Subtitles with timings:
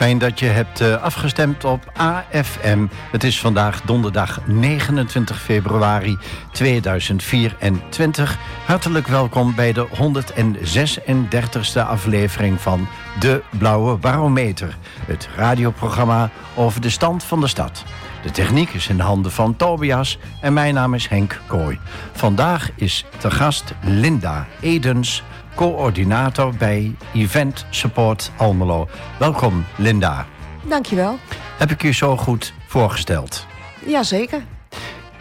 [0.00, 2.86] Fijn dat je hebt uh, afgestemd op AFM.
[3.10, 6.18] Het is vandaag donderdag 29 februari
[6.52, 8.38] 2024.
[8.66, 12.88] Hartelijk welkom bij de 136e aflevering van
[13.18, 14.76] De Blauwe Barometer.
[15.06, 17.84] Het radioprogramma over de stand van de stad.
[18.22, 21.78] De techniek is in de handen van Tobias en mijn naam is Henk Kooi.
[22.12, 25.22] Vandaag is te gast Linda Edens
[25.60, 28.88] coördinator bij Event Support Almelo.
[29.18, 30.26] Welkom, Linda.
[30.68, 31.18] Dankjewel.
[31.58, 33.46] Heb ik je zo goed voorgesteld?
[33.86, 34.42] Jazeker.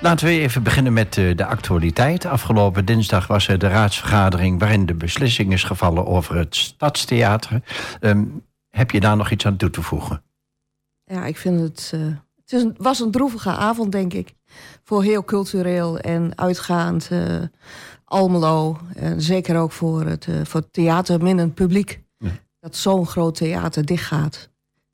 [0.02, 2.26] Laten we even beginnen met eh, de actualiteit.
[2.26, 4.60] Afgelopen dinsdag was er de raadsvergadering...
[4.60, 7.62] waarin de beslissing is gevallen over het Stadstheater.
[8.00, 8.24] Ehm,
[8.70, 10.24] heb je daar nog iets aan toe te voegen?
[11.04, 11.92] Ja, ik vind het...
[11.96, 14.34] Uh, het was een droevige avond, denk ik.
[14.84, 17.10] Voor heel cultureel en uitgaand...
[17.12, 17.42] Uh,
[18.10, 18.78] Almelo.
[18.96, 22.02] En zeker ook voor het, uh, voor het theaterminnend publiek.
[22.60, 24.50] Dat zo'n groot theater dichtgaat.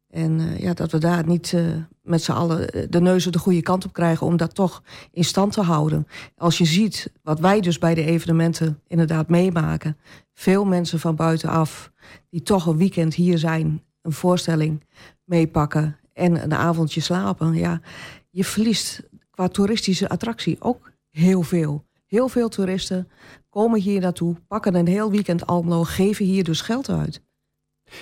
[0.08, 1.62] En uh, ja, dat we daar niet uh,
[2.02, 4.28] met z'n allen de neuzen de goede kant op krijgen...
[4.28, 6.08] om dat toch in stand te houden.
[6.38, 9.98] Als je ziet wat wij dus bij de evenementen inderdaad meemaken...
[10.34, 11.92] veel mensen van buitenaf
[12.30, 13.84] die toch een weekend hier zijn...
[14.02, 14.84] een voorstelling
[15.24, 17.54] meepakken en een avondje slapen.
[17.54, 17.82] Ja,
[18.30, 21.86] je verliest qua toeristische attractie ook heel veel.
[22.06, 23.10] Heel veel toeristen
[23.50, 27.22] komen hier naartoe, pakken een heel weekend Almelo, geven hier dus geld uit.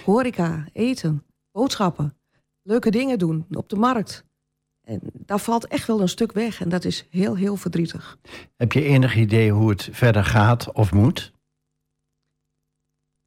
[0.05, 2.17] Horeca, eten, boodschappen,
[2.61, 4.25] leuke dingen doen op de markt.
[4.81, 8.17] En daar valt echt wel een stuk weg en dat is heel, heel verdrietig.
[8.55, 11.31] Heb je enig idee hoe het verder gaat of moet?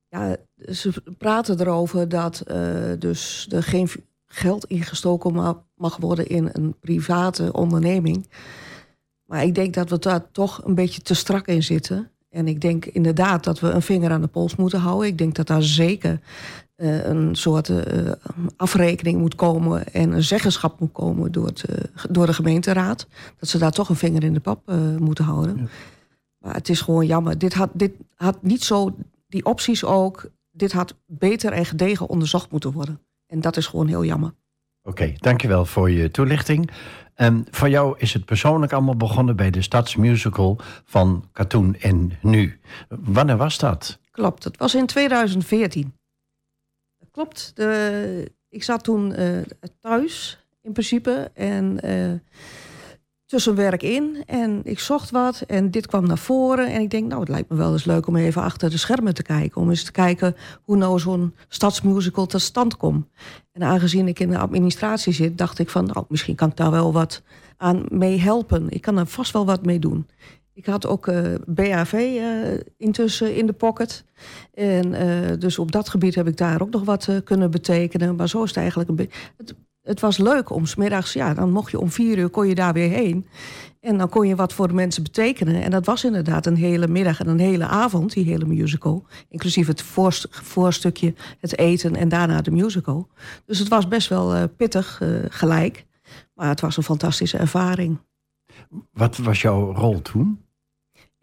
[0.08, 0.36] Ja,
[0.72, 3.88] ze praten erover dat uh, dus er geen
[4.26, 8.28] geld ingestoken mag worden in een private onderneming.
[9.26, 12.10] Maar ik denk dat we daar toch een beetje te strak in zitten.
[12.28, 15.09] En ik denk inderdaad dat we een vinger aan de pols moeten houden.
[15.09, 16.20] Ik denk dat daar zeker
[16.76, 18.12] uh, een soort uh,
[18.56, 21.76] afrekening moet komen en een zeggenschap moet komen door, het, uh,
[22.10, 23.06] door de gemeenteraad.
[23.38, 25.56] Dat ze daar toch een vinger in de pap moeten houden.
[25.56, 25.66] Ja.
[26.38, 27.38] Maar het is gewoon jammer.
[27.38, 28.97] Dit had, dit had niet zo,
[29.28, 33.00] die opties ook, dit had beter en gedegen onderzocht moeten worden.
[33.26, 34.34] En dat is gewoon heel jammer.
[34.86, 36.70] Oké, dankjewel voor je toelichting.
[37.16, 42.60] Um, voor jou is het persoonlijk allemaal begonnen bij de Stadsmusical van Katoen en Nu.
[42.88, 43.98] Wanneer was dat?
[44.10, 45.94] Klopt, het was in 2014.
[47.10, 49.42] Klopt, de, ik zat toen uh,
[49.80, 52.12] thuis in principe en uh,
[53.26, 57.09] tussen werk in en ik zocht wat en dit kwam naar voren en ik denk
[57.09, 59.70] nou het lijkt me wel eens leuk om even achter de schermen te kijken om
[59.70, 63.06] eens te kijken hoe nou zo'n stadsmusical tot stand komt
[63.53, 66.70] en aangezien ik in de administratie zit dacht ik van nou misschien kan ik daar
[66.70, 67.22] wel wat
[67.56, 70.06] aan mee helpen ik kan er vast wel wat mee doen
[70.56, 74.04] ik had ook uh, BAV uh, intussen in de pocket.
[74.54, 78.16] En uh, dus op dat gebied heb ik daar ook nog wat kunnen betekenen.
[78.16, 79.19] Maar zo is het eigenlijk een beetje
[79.86, 82.72] het was leuk om smiddags, ja, dan mocht je om vier uur, kon je daar
[82.72, 83.26] weer heen.
[83.80, 85.62] En dan kon je wat voor de mensen betekenen.
[85.62, 89.06] En dat was inderdaad een hele middag en een hele avond, die hele musical.
[89.28, 93.08] Inclusief het voorst voorstukje, het eten en daarna de musical.
[93.44, 95.86] Dus het was best wel uh, pittig uh, gelijk.
[96.34, 97.98] Maar het was een fantastische ervaring.
[98.92, 100.45] Wat was jouw rol toen?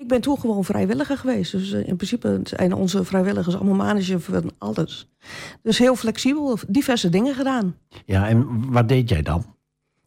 [0.04, 1.52] Ik ben toen gewoon vrijwilliger geweest.
[1.52, 5.10] Dus uh, in principe zijn onze vrijwilligers allemaal manager van alles.
[5.62, 7.76] Dus heel flexibel, diverse dingen gedaan.
[8.06, 9.46] Ja, en wat deed jij dan?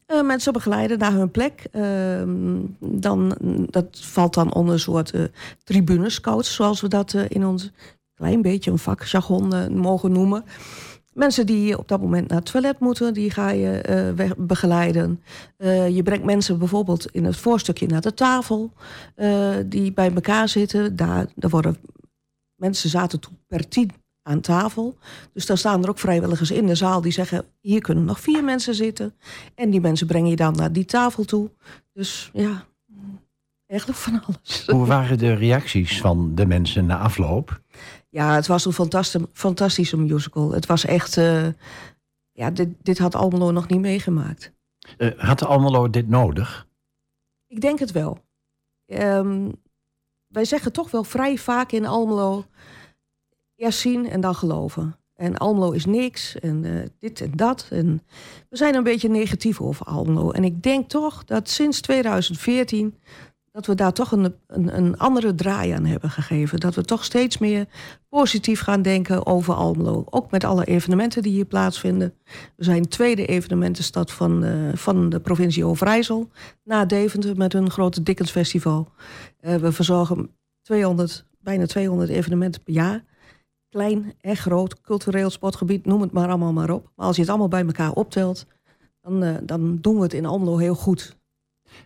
[0.07, 1.67] Uh, mensen begeleiden naar hun plek.
[1.73, 1.83] Uh,
[2.79, 3.37] dan,
[3.71, 5.25] dat valt dan onder een soort uh,
[5.65, 7.71] tribunescouts, zoals we dat in ons
[8.15, 10.45] klein beetje een vakjargon mogen noemen.
[11.17, 15.23] Mensen die op dat moment naar het toilet moeten, die ga je uh, begeleiden.
[15.59, 18.73] Uh, je brengt mensen bijvoorbeeld in het voorstukje naar de tafel,
[19.17, 20.97] uh, die bij elkaar zitten.
[20.97, 21.77] Daar, daar worden
[22.55, 23.91] mensen zaten toen per tien
[24.23, 24.99] aan tafel.
[25.33, 28.45] Dus daar staan er ook vrijwilligers in de zaal die zeggen: hier kunnen nog vier
[28.45, 29.15] mensen zitten.
[29.55, 31.51] En die mensen breng je dan naar die tafel toe.
[31.93, 32.65] Dus ja,
[33.67, 34.67] eigenlijk van alles.
[34.67, 37.61] Hoe waren de reacties van de mensen na afloop?
[38.17, 40.53] Ja, het was een fantastische, fantastische musical.
[40.53, 41.17] Het was echt...
[41.17, 41.47] Uh,
[42.33, 44.53] ja, dit, dit had Almelo nog niet meegemaakt.
[44.99, 46.67] Uh, had Almelo dit nodig?
[47.47, 48.19] Ik denk het wel.
[48.87, 49.53] Um,
[50.27, 52.45] wij zeggen toch wel vrij vaak in Almelo...
[53.55, 54.97] eerst zien en dan geloven.
[55.15, 57.67] En Almelo is niks en uh, dit en dat.
[57.71, 58.03] En
[58.49, 60.31] we zijn een beetje negatief over Almelo.
[60.31, 62.99] En ik denk toch dat sinds 2014
[63.57, 66.61] dat we daar toch een, een, een, andere draai aan hebben gegeven.
[66.61, 67.67] Dat we toch steeds meer
[68.09, 70.05] positief gaan denken over Almelo.
[70.11, 72.15] Ook met alle evenementen die hier plaatsvinden.
[72.57, 76.31] We zijn tweede evenementenstad van, uh, van de provincie Overijssel.
[76.65, 78.89] Na Deventer met hun grote Dickens Festival.
[79.41, 80.31] Uh, we verzorgen
[80.63, 83.05] 200, bijna 200 evenementen per jaar.
[83.69, 86.91] klein en groot, cultureel sportgebied, noem het maar allemaal maar op.
[86.97, 88.47] Maar als je het allemaal bij elkaar optelt,
[89.01, 91.17] dan, uh, dan doen we het in Almelo heel goed.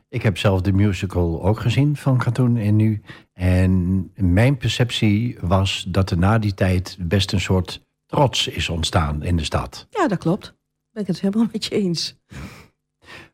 [0.09, 3.03] Ik heb zelf de musical ook gezien van Cartoon en Nu.
[3.33, 9.23] En mijn perceptie was dat er na die tijd best een soort trots is ontstaan
[9.23, 9.87] in de stad.
[9.91, 10.55] Ja, dat klopt.
[10.91, 12.17] Ben ik het helemaal met je eens.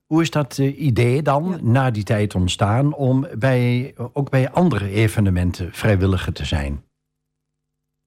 [0.06, 1.58] Hoe is dat uh, idee dan ja.
[1.62, 6.84] na die tijd ontstaan om bij, ook bij andere evenementen vrijwilliger te zijn?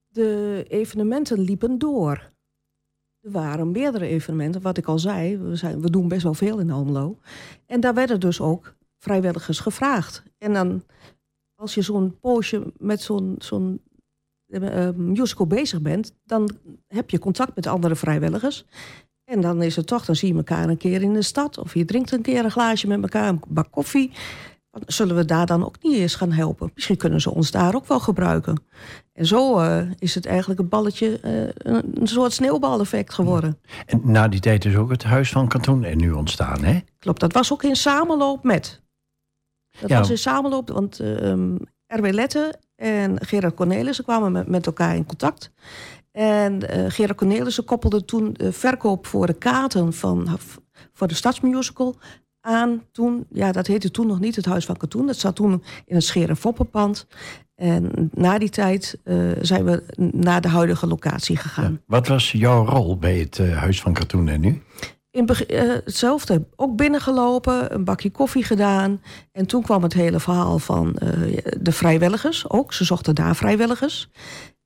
[0.08, 2.32] De evenementen liepen door.
[3.22, 5.38] Er waren meerdere evenementen, wat ik al zei.
[5.38, 7.18] We, zijn, we doen best wel veel in Almelo.
[7.66, 10.24] En daar werden dus ook vrijwilligers gevraagd.
[10.38, 10.84] En dan,
[11.56, 13.82] als je zo'n poosje met zo'n zo'n
[14.48, 16.16] uh, musical bezig bent...
[16.24, 16.50] dan
[16.88, 18.66] heb je contact met andere vrijwilligers.
[19.24, 21.58] En dan is het toch, dan zie je elkaar een keer in de stad...
[21.58, 24.12] of je drinkt een keer een glaasje met elkaar, een bak koffie...
[24.86, 26.72] Zullen we daar dan ook niet eens gaan helpen?
[26.76, 28.64] Misschien kunnen ze ons daar ook wel gebruiken.
[29.14, 33.60] En zo uh, is het eigenlijk een balletje, uh, een soort sneeuwbaleffect geworden.
[33.86, 36.80] En na die tijd is ook het Huis van Kantoen er nu ontstaan, hè?
[37.00, 38.82] Klopt, dat was ook in samenloop met.
[39.80, 39.98] Dat ja.
[40.00, 41.56] was in samenloop, want uh,
[41.88, 42.14] R.W.
[42.14, 45.52] Lette en Gerard Cornelissen kwamen met, met elkaar in contact.
[46.12, 46.62] En
[46.92, 50.38] Gerard Cornelissen koppelde toen de verkoop voor de kaarten van,
[50.94, 51.96] voor de Stadsmusical
[52.42, 55.06] aan toen, ja, dat heette toen nog niet het Huis van Katoen.
[55.06, 57.08] Dat zat toen in het Scheer- en Foppenpand.
[57.56, 61.72] En na die tijd uh, zijn we naar de huidige locatie gegaan.
[61.72, 61.80] Ja.
[61.86, 64.62] Wat was jouw rol bij het uh, Huis van Katoen en nu?
[65.12, 66.46] In uh, hetzelfde.
[66.56, 69.02] Ook binnengelopen, een bakje koffie gedaan.
[69.32, 70.96] En toen kwam het hele verhaal van
[71.60, 72.74] de vrijwilligers ook.
[72.74, 74.10] Ze zochten daar vrijwilligers.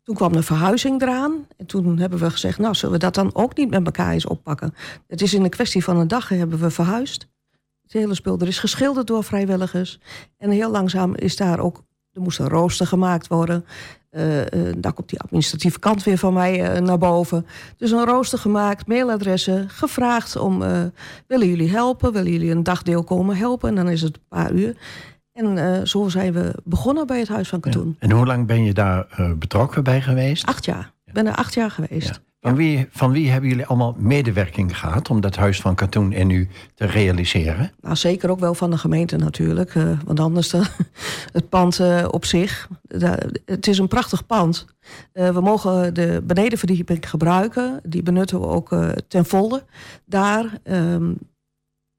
[0.03, 1.47] Toen kwam de verhuizing eraan.
[1.57, 4.27] En toen hebben we gezegd, nou, zullen we dat dan ook niet met elkaar eens
[4.27, 4.73] oppakken?
[5.07, 7.31] Het is in een kwestie van een dag hebben we verhuisd.
[7.83, 8.39] Het hele spul.
[8.39, 9.99] Er is geschilderd door vrijwilligers.
[10.37, 11.83] En heel langzaam is daar ook.
[12.11, 13.65] Er moest een rooster gemaakt worden.
[14.11, 14.45] Uh, uh,
[14.77, 17.45] daar komt die administratieve kant weer van mij uh, naar boven.
[17.77, 20.59] Dus een rooster gemaakt, mailadressen, gevraagd om...
[21.27, 22.13] willen jullie helpen?
[22.13, 23.69] Willen jullie een dagdeel komen helpen?
[23.69, 24.77] En dan is het een paar uur.
[25.31, 27.95] En zo zijn we begonnen bij het Huis van Katoen.
[27.99, 28.07] Ja.
[28.07, 29.07] En hoe lang ben je daar
[29.37, 30.45] betrokken bij geweest?
[30.45, 30.93] Acht jaar.
[31.05, 32.07] Ik ben er acht jaar geweest.
[32.07, 32.32] Ja.
[32.43, 36.27] Van wie, van wie hebben jullie allemaal medewerking gehad om dat huis van katoen en
[36.27, 37.71] nu te realiseren?
[37.81, 39.75] Nou, zeker ook wel van de gemeente natuurlijk.
[39.75, 40.61] Uh, want anders de,
[41.37, 42.69] het pand uh, op zich.
[43.45, 44.65] Het is een prachtig pand.
[45.13, 47.79] Uh, we mogen de benedenverdieping gebruiken.
[47.83, 48.75] Die benutten we ook
[49.07, 49.63] ten volle
[50.05, 50.59] daar.
[50.63, 51.17] Um,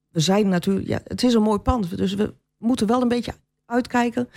[0.08, 0.86] we zijn natuurlijk.
[0.86, 1.96] Ja, het is een mooi pand.
[1.96, 3.34] Dus we moeten wel een beetje
[3.66, 4.28] uitkijken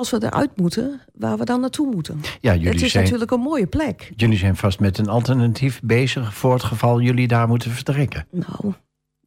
[0.00, 2.20] als we eruit moeten, waar we dan naartoe moeten.
[2.40, 4.12] Ja, jullie het is zijn, natuurlijk een mooie plek.
[4.16, 8.26] Jullie zijn vast met een alternatief bezig voor het geval jullie daar moeten vertrekken.
[8.30, 8.74] Nou,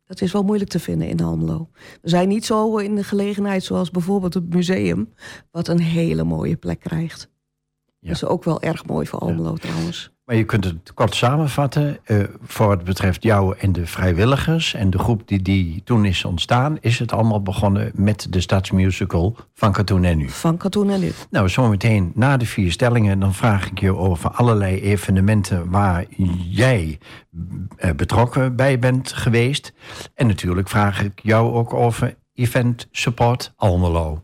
[0.06, 1.70] dat is wel moeilijk te vinden in Almelo.
[2.02, 5.14] We zijn niet zo in de gelegenheid zoals bijvoorbeeld het museum,
[5.52, 7.30] wat een hele mooie plek krijgt.
[8.00, 8.08] Ja.
[8.08, 9.58] Dat is ook wel erg mooi voor Almelo ja.
[9.58, 10.13] trouwens.
[10.26, 11.98] Maar je kunt het kort samenvatten.
[12.06, 16.26] Uh, voor wat betreft jou en de vrijwilligers en de groep die, die toen is
[16.26, 20.30] ontstaan, is het allemaal begonnen met de stadsmusical van Katoen en Nu.
[20.30, 21.12] Van Katoen en Nu.
[21.30, 26.06] Nou, zometeen na de vier stellingen, dan vraag ik je over allerlei evenementen waar
[26.50, 27.00] jij
[27.78, 29.74] uh, betrokken bij bent geweest.
[30.16, 34.24] En natuurlijk vraag ik jou ook over Event Support Almelo.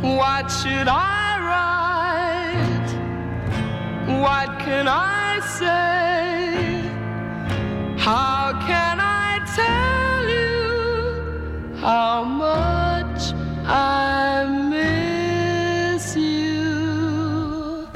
[0.00, 1.21] What should I
[4.22, 6.88] What can I say?
[7.98, 13.34] How can I tell you how much
[13.66, 17.88] I miss you?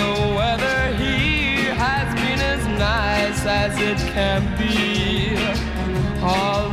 [0.00, 5.36] No weather here has been as nice as it can be,
[6.20, 6.67] although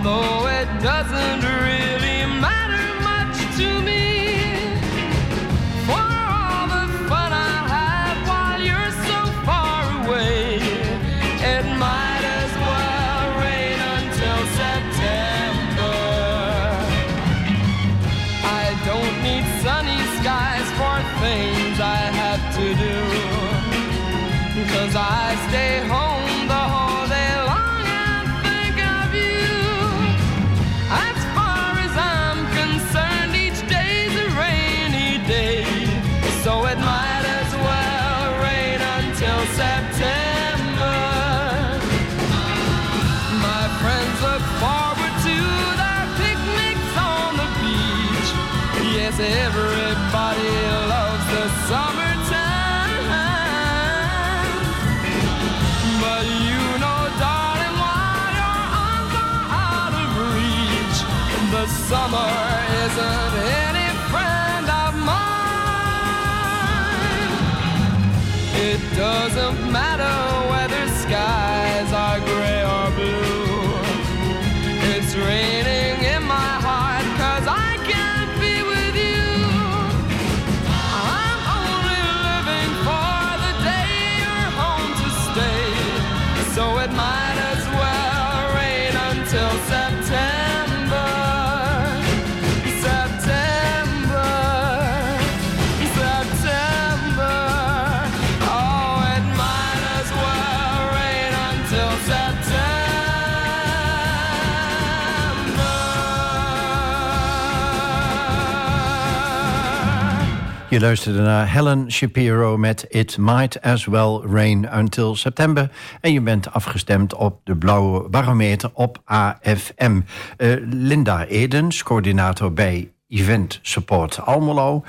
[110.75, 115.72] Je luisterde naar Helen Shapiro met It Might As Well Rain Until September.
[116.01, 120.01] En je bent afgestemd op de blauwe barometer op AFM.
[120.38, 124.84] Eh, Linda Edens, coördinator bij Event Support Almelo.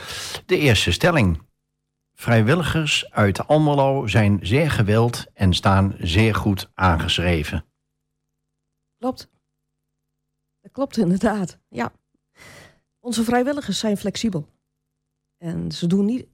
[0.46, 1.42] De eerste stelling.
[2.14, 7.64] Vrijwilligers uit Almelo zijn zeer gewild en staan zeer goed aangeschreven.
[8.98, 9.28] Klopt.
[10.62, 11.92] Dat klopt inderdaad, ja.
[13.00, 14.54] Onze vrijwilligers zijn flexibel.
[15.38, 16.26] En ze doen niet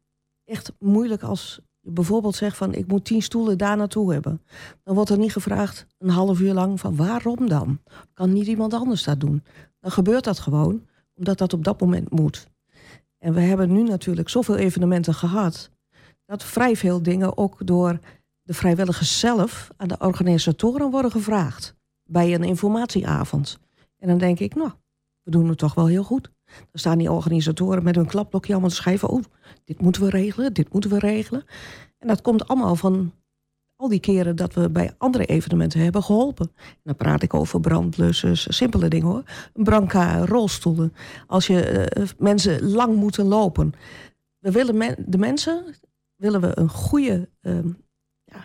[0.44, 4.42] echt moeilijk als je bijvoorbeeld zegt van ik moet tien stoelen daar naartoe hebben.
[4.82, 7.80] Dan wordt er niet gevraagd een half uur lang van waarom dan?
[8.14, 9.44] Kan niet iemand anders dat doen?
[9.80, 12.46] Dan gebeurt dat gewoon, omdat dat op dat moment moet.
[13.18, 15.70] En we hebben nu natuurlijk zoveel evenementen gehad,
[16.24, 17.98] dat vrij veel dingen ook door
[18.42, 21.74] de vrijwilligers zelf aan de organisatoren worden gevraagd.
[22.04, 23.58] Bij een informatieavond.
[23.98, 24.70] En dan denk ik, nou,
[25.22, 26.31] we doen het toch wel heel goed.
[26.56, 29.08] Dan staan die organisatoren met hun klapblokje allemaal te schrijven.
[29.08, 29.22] Oh,
[29.64, 31.44] dit moeten we regelen, dit moeten we regelen.
[31.98, 33.12] En dat komt allemaal van
[33.76, 36.50] al die keren dat we bij andere evenementen hebben geholpen.
[36.56, 39.22] En dan praat ik over brandblussers, simpele dingen hoor.
[39.54, 40.94] Een branca, rolstoelen.
[41.26, 43.72] Als je uh, mensen lang moeten lopen.
[44.38, 45.64] We willen de mensen
[46.16, 47.58] willen we een goede uh,
[48.24, 48.44] ja,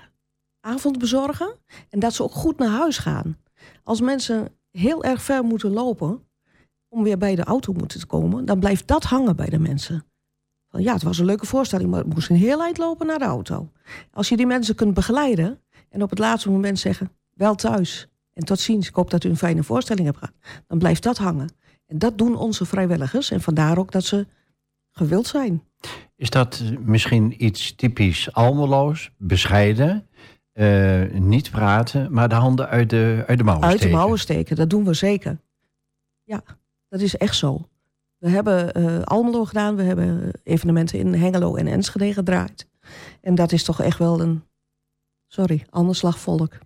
[0.60, 1.56] avond bezorgen.
[1.90, 3.38] En dat ze ook goed naar huis gaan.
[3.84, 6.26] Als mensen heel erg ver moeten lopen
[6.89, 10.06] om weer bij de auto moeten komen, dan blijft dat hangen bij de mensen.
[10.70, 13.20] Van, ja, het was een leuke voorstelling, maar het moest een heel eind lopen naar
[13.20, 13.72] de auto.
[14.12, 18.46] Als je die mensen kunt begeleiden en op het laatste moment zeggen, wel thuis en
[18.46, 20.36] tot ziens, ik hoop dat u een fijne voorstelling hebt gehad,
[20.67, 21.50] dan blijft dat hangen.
[21.86, 24.27] En dat doen onze vrijwilligers en vandaar ook dat ze
[24.91, 25.63] gewild zijn.
[26.15, 30.08] Is dat misschien iets typisch Almeloos, bescheiden,
[30.53, 33.84] uh, niet praten, maar de handen uit de, uit de mouwen steken?
[33.84, 35.39] Uit de mouwen steken, dat doen we zeker.
[36.24, 36.44] Ja.
[36.89, 37.70] Dat is echt zo.
[38.17, 42.67] We hebben uh, Almelo gedaan, we hebben evenementen in Hengelo en Enschede gedraaid.
[43.22, 44.44] En dat is toch echt wel een,
[45.27, 46.58] sorry, ander slag volk.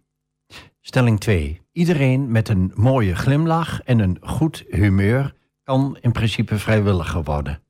[0.79, 1.61] Stelling 2.
[1.71, 7.61] Iedereen met een mooie glimlach en een goed humeur kan in principe vrijwilliger worden.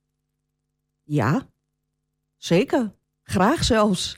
[1.04, 1.48] Ja,
[2.38, 2.92] zeker.
[3.24, 4.18] Graag zelfs.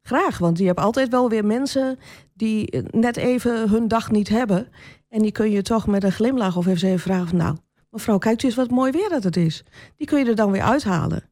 [0.00, 1.98] Graag, want je hebt altijd wel weer mensen
[2.34, 4.68] die net even hun dag niet hebben.
[5.08, 7.56] En die kun je toch met een glimlach of even vragen van nou,
[7.94, 9.64] Mevrouw, kijkt u eens wat mooi weer dat het is.
[9.96, 11.22] Die kun je er dan weer uithalen.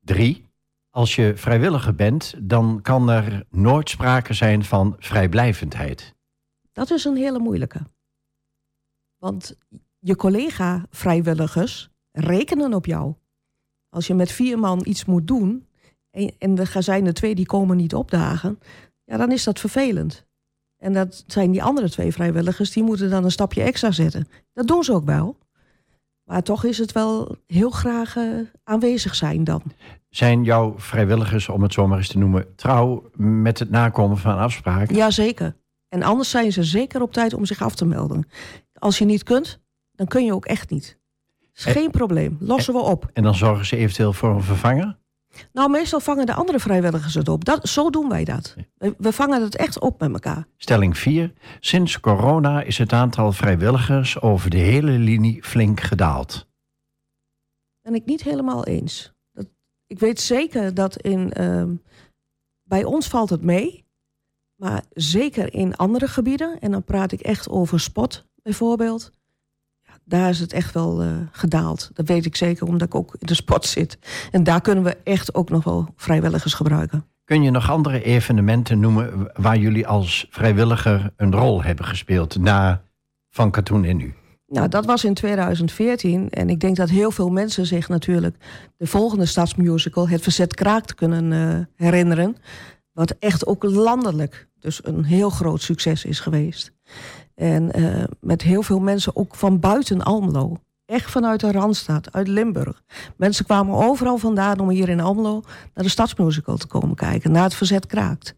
[0.00, 0.44] Drie.
[0.90, 6.14] Als je vrijwilliger bent, dan kan er nooit sprake zijn van vrijblijvendheid.
[6.72, 7.80] Dat is een hele moeilijke.
[9.16, 9.58] Want
[9.98, 13.14] je collega-vrijwilligers rekenen op jou.
[13.88, 15.66] Als je met vier man iets moet doen
[16.38, 18.58] en er zijn er twee die komen niet opdagen,
[19.04, 20.26] ja, dan is dat vervelend.
[20.78, 24.28] En dat zijn die andere twee vrijwilligers, die moeten dan een stapje extra zetten.
[24.52, 25.38] Dat doen ze ook wel.
[26.24, 29.62] Maar toch is het wel heel graag uh, aanwezig zijn dan.
[30.08, 34.38] Zijn jouw vrijwilligers, om het zo maar eens te noemen, trouw met het nakomen van
[34.38, 34.96] afspraken?
[34.96, 35.56] Jazeker.
[35.88, 38.28] En anders zijn ze zeker op tijd om zich af te melden.
[38.78, 39.60] Als je niet kunt,
[39.92, 40.98] dan kun je ook echt niet.
[41.54, 42.36] Is geen probleem.
[42.40, 43.10] Lossen we op.
[43.12, 44.98] En dan zorgen ze eventueel voor een vervanger?
[45.52, 47.44] Nou, meestal vangen de andere vrijwilligers het op.
[47.44, 48.56] Dat, zo doen wij dat.
[48.76, 50.46] We, vangen het echt op met elkaar.
[50.56, 51.32] Stelling 4.
[51.60, 56.46] Sinds corona is het aantal vrijwilligers over de hele linie flink gedaald.
[57.82, 59.12] Ben ik niet helemaal eens.
[59.32, 59.46] Dat,
[59.86, 61.64] ik weet zeker dat in, uh,
[62.62, 63.84] bij ons valt het mee.
[64.56, 69.10] Maar zeker in andere gebieden, en dan praat ik echt over spot bijvoorbeeld
[70.08, 71.90] daar is het echt wel uh, gedaald.
[71.92, 73.98] Dat weet ik zeker, omdat ik ook in de sport zit.
[74.30, 77.04] En daar kunnen we echt ook nog wel vrijwilligers gebruiken.
[77.24, 82.82] Kun je nog andere evenementen noemen waar jullie als vrijwilliger een rol hebben gespeeld na
[83.30, 84.14] Van Katoen en Nu?
[84.48, 86.30] Nou, dat was in 2014.
[86.30, 88.36] En ik denk dat heel veel mensen zich natuurlijk
[88.76, 92.36] de volgende stadsmusical, Het Verzet Kraakt, kunnen uh, herinneren.
[92.92, 96.72] Wat echt ook landelijk dus een heel groot succes is geweest.
[97.36, 100.56] En uh, met heel veel mensen ook van buiten Almelo.
[100.86, 102.82] Echt vanuit de Randstad, uit Limburg.
[103.16, 105.42] Mensen kwamen overal vandaan om hier in Almelo
[105.74, 107.32] naar de Stadsmusical te komen kijken.
[107.32, 108.34] Naar het Verzet Kraakt.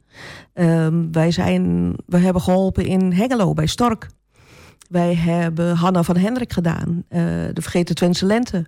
[0.55, 4.09] Um, wij, zijn, we hebben geholpen in Hengelo bij Stork.
[4.89, 6.89] Wij hebben Hanna van Hendrik gedaan.
[6.89, 7.21] Uh,
[7.53, 8.67] de Vergeten Twentse Lente.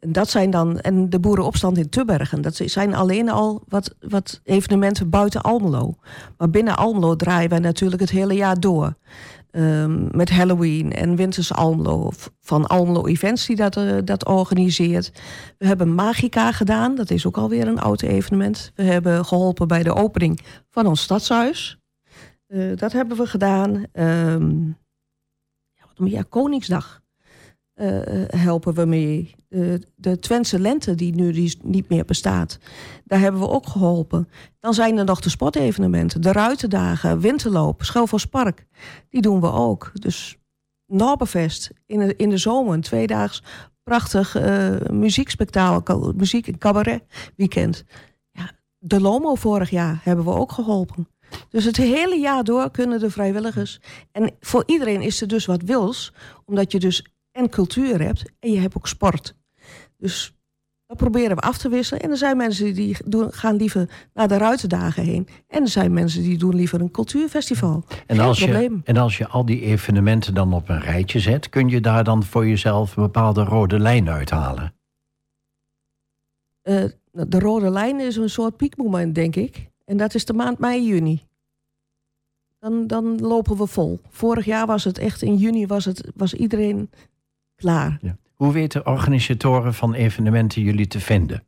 [0.00, 2.42] Dat zijn dan, en de boerenopstand in Tubbergen.
[2.42, 5.94] Dat zijn alleen al wat, wat evenementen buiten Almelo.
[6.38, 8.94] Maar binnen Almelo draaien wij natuurlijk het hele jaar door.
[9.56, 12.10] Um, met Halloween en Winters Almelo.
[12.40, 15.12] Van Almelo Events die dat, uh, dat organiseert.
[15.58, 16.94] We hebben Magica gedaan.
[16.94, 18.72] Dat is ook alweer een oud evenement.
[18.74, 21.78] We hebben geholpen bij de opening van ons stadshuis.
[22.48, 23.84] Uh, dat hebben we gedaan.
[23.92, 24.76] Um,
[25.72, 26.24] ja, wat meer?
[26.24, 27.02] Koningsdag.
[28.26, 29.34] Helpen we mee.
[29.94, 32.58] de Twentse Lente, die nu die niet meer bestaat,
[33.04, 34.28] daar hebben we ook geholpen.
[34.60, 38.66] Dan zijn er nog de sportevenementen, de Ruitendagen, Winterloop, Schelvospark.
[39.08, 39.90] Die doen we ook.
[39.94, 40.38] Dus
[40.86, 43.42] Norberfest in de, in de zomer, een tweedaags
[43.82, 47.02] prachtig uh, muziek- en cabaret
[47.36, 47.84] weekend.
[48.30, 51.08] Ja, de Lomo vorig jaar hebben we ook geholpen.
[51.48, 53.80] Dus het hele jaar door kunnen de vrijwilligers.
[54.12, 56.12] En voor iedereen is er dus wat wils,
[56.44, 59.34] omdat je dus en cultuur hebt en je hebt ook sport.
[59.98, 60.34] Dus
[60.86, 62.02] dat proberen we af te wisselen.
[62.02, 65.28] En er zijn mensen die doen, gaan liever naar de Ruitendagen heen.
[65.48, 67.84] En er zijn mensen die doen liever een cultuurfestival.
[68.06, 71.48] En als, je, en als je al die evenementen dan op een rijtje zet...
[71.48, 74.74] kun je daar dan voor jezelf een bepaalde rode lijn uithalen?
[76.64, 79.70] Uh, de rode lijn is een soort piekmoment, denk ik.
[79.84, 81.26] En dat is de maand mei, juni.
[82.60, 84.00] Dan, dan lopen we vol.
[84.08, 86.90] Vorig jaar was het echt, in juni was, het, was iedereen
[87.56, 87.98] klaar.
[88.00, 88.16] Ja.
[88.34, 91.44] Hoe weten organisatoren van evenementen jullie te vinden?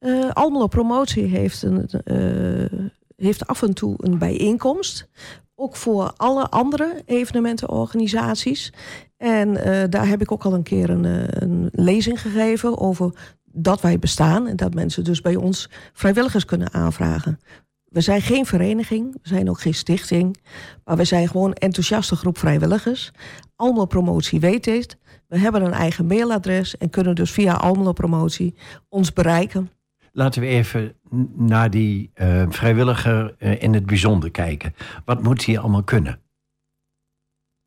[0.00, 5.08] Uh, Almelo Promotie heeft, een, uh, heeft af en toe een bijeenkomst.
[5.54, 8.72] Ook voor alle andere evenementenorganisaties.
[9.16, 11.04] En uh, daar heb ik ook al een keer een,
[11.42, 14.46] een, lezing gegeven over dat wij bestaan.
[14.46, 17.40] En dat mensen dus bij ons vrijwilligers kunnen aanvragen.
[17.84, 20.36] We zijn geen vereniging, we zijn ook geen stichting.
[20.84, 23.12] Maar we zijn gewoon een enthousiaste groep vrijwilligers.
[23.56, 24.96] Almelo Promotie weet dit.
[25.28, 28.54] We hebben een eigen mailadres en kunnen dus via Almelo Promotie
[28.88, 29.70] ons bereiken.
[30.12, 30.96] Laten we even
[31.34, 34.74] naar die uh, vrijwilliger uh, in het bijzonder kijken.
[35.04, 36.20] Wat moet hij allemaal kunnen?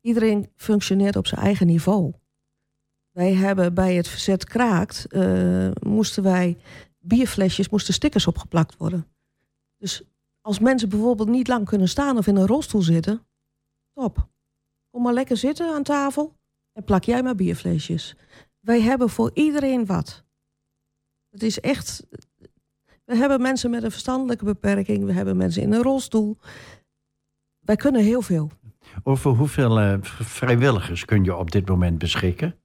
[0.00, 2.12] Iedereen functioneert op zijn eigen niveau.
[3.10, 6.56] Wij hebben bij het verzet kraakt, uh, moesten wij
[6.98, 9.06] bierflesjes, moesten stickers opgeplakt worden.
[9.76, 10.02] Dus
[10.40, 13.26] als mensen bijvoorbeeld niet lang kunnen staan of in een rolstoel zitten,
[13.94, 14.28] top.
[14.90, 16.39] Kom maar lekker zitten aan tafel
[16.80, 18.16] en plak jij maar bierflesjes.
[18.60, 20.24] Wij hebben voor iedereen wat.
[21.30, 22.06] Het is echt.
[23.04, 26.38] We hebben mensen met een verstandelijke beperking, we hebben mensen in een rolstoel.
[27.60, 28.50] Wij kunnen heel veel.
[29.02, 32.56] Over hoeveel uh, vrijwilligers kun je op dit moment beschikken?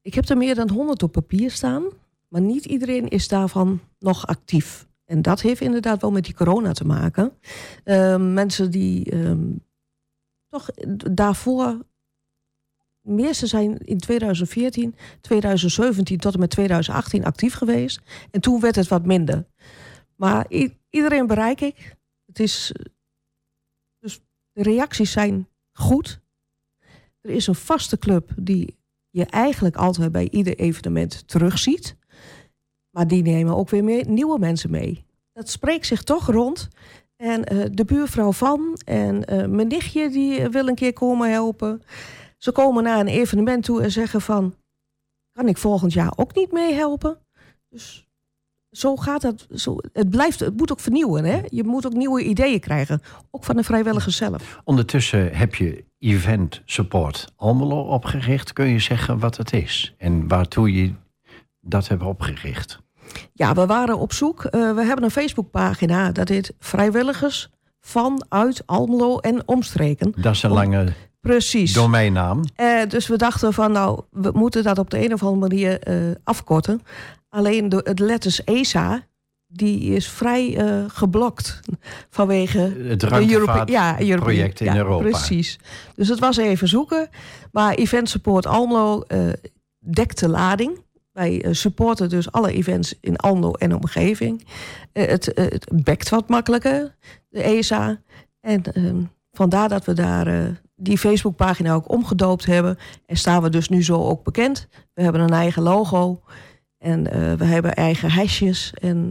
[0.00, 1.84] Ik heb er meer dan 100 op papier staan,
[2.28, 4.88] maar niet iedereen is daarvan nog actief.
[5.04, 7.32] En dat heeft inderdaad wel met die corona te maken.
[7.84, 9.64] Uh, mensen die um,
[10.48, 10.70] toch
[11.12, 11.78] daarvoor
[13.02, 18.00] meeste zijn in 2014, 2017 tot en met 2018 actief geweest.
[18.30, 19.46] En toen werd het wat minder.
[20.16, 20.46] Maar
[20.90, 21.96] iedereen bereik ik.
[22.26, 22.72] Het is,
[23.98, 24.20] dus
[24.52, 26.20] de reacties zijn goed.
[27.20, 28.76] Er is een vaste club die
[29.10, 31.96] je eigenlijk altijd bij ieder evenement terugziet.
[32.90, 35.04] Maar die nemen ook weer meer nieuwe mensen mee.
[35.32, 36.68] Dat spreekt zich toch rond.
[37.16, 41.82] En uh, de buurvrouw van en uh, mijn nichtje die wil een keer komen helpen.
[42.42, 44.54] Ze komen naar een evenement toe en zeggen van...
[45.32, 47.18] kan ik volgend jaar ook niet meehelpen?
[47.68, 48.06] Dus
[48.70, 49.46] zo gaat dat.
[49.50, 51.24] Zo, het, blijft, het moet ook vernieuwen.
[51.24, 51.40] Hè?
[51.46, 53.02] Je moet ook nieuwe ideeën krijgen.
[53.30, 54.60] Ook van de vrijwilligers zelf.
[54.64, 58.52] Ondertussen heb je Event Support Almelo opgericht.
[58.52, 59.94] Kun je zeggen wat het is?
[59.98, 60.94] En waartoe je
[61.60, 62.78] dat hebt opgericht?
[63.32, 64.44] Ja, we waren op zoek.
[64.44, 66.12] Uh, we hebben een Facebookpagina.
[66.12, 67.50] Dat heet Vrijwilligers
[67.80, 70.12] vanuit Almelo en omstreken.
[70.16, 71.72] Dat is een lange Precies.
[71.72, 72.44] domeinnaam.
[72.56, 75.88] Uh, dus we dachten van nou, we moeten dat op de een of andere manier
[75.88, 76.82] uh, afkorten.
[77.28, 79.06] Alleen de, het letters ESA,
[79.46, 81.60] die is vrij uh, geblokt
[82.10, 83.68] vanwege het ruimtevaartproject
[84.06, 85.08] ja, project in ja, Europa.
[85.08, 85.58] Precies.
[85.94, 87.08] Dus het was even zoeken.
[87.52, 89.04] Maar Event Support Almelo
[89.78, 90.80] dekt de lading.
[91.12, 94.46] Wij supporten dus alle events in Almelo en omgeving.
[94.92, 96.94] het, het bekt wat makkelijker,
[97.28, 98.00] de ESA.
[98.40, 102.78] En ehm, vandaar dat we daar die Facebookpagina ook omgedoopt hebben.
[103.06, 104.68] En staan we dus nu zo ook bekend.
[104.94, 106.20] We hebben een eigen logo.
[106.78, 108.74] En uh, we hebben eigen hashjes.
[108.80, 109.06] En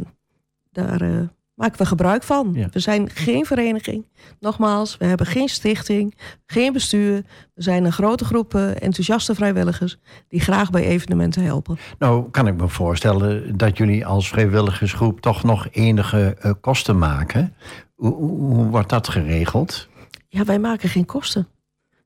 [0.72, 1.22] daar uh,
[1.54, 2.52] maken we gebruik van.
[2.54, 2.68] Ja.
[2.72, 4.06] We zijn geen vereniging.
[4.40, 7.24] Nogmaals, we hebben geen stichting, geen bestuur.
[7.54, 9.98] We zijn een grote groep uh, enthousiaste vrijwilligers...
[10.28, 11.78] die graag bij evenementen helpen.
[12.00, 15.22] Nou, kan ik me voorstellen dat jullie als vrijwilligersgroep...
[15.22, 17.54] toch nog enige kosten maken.
[17.96, 19.90] Hoe, hoe, hoe wordt dat geregeld?
[20.28, 21.48] Ja, wij maken geen kosten.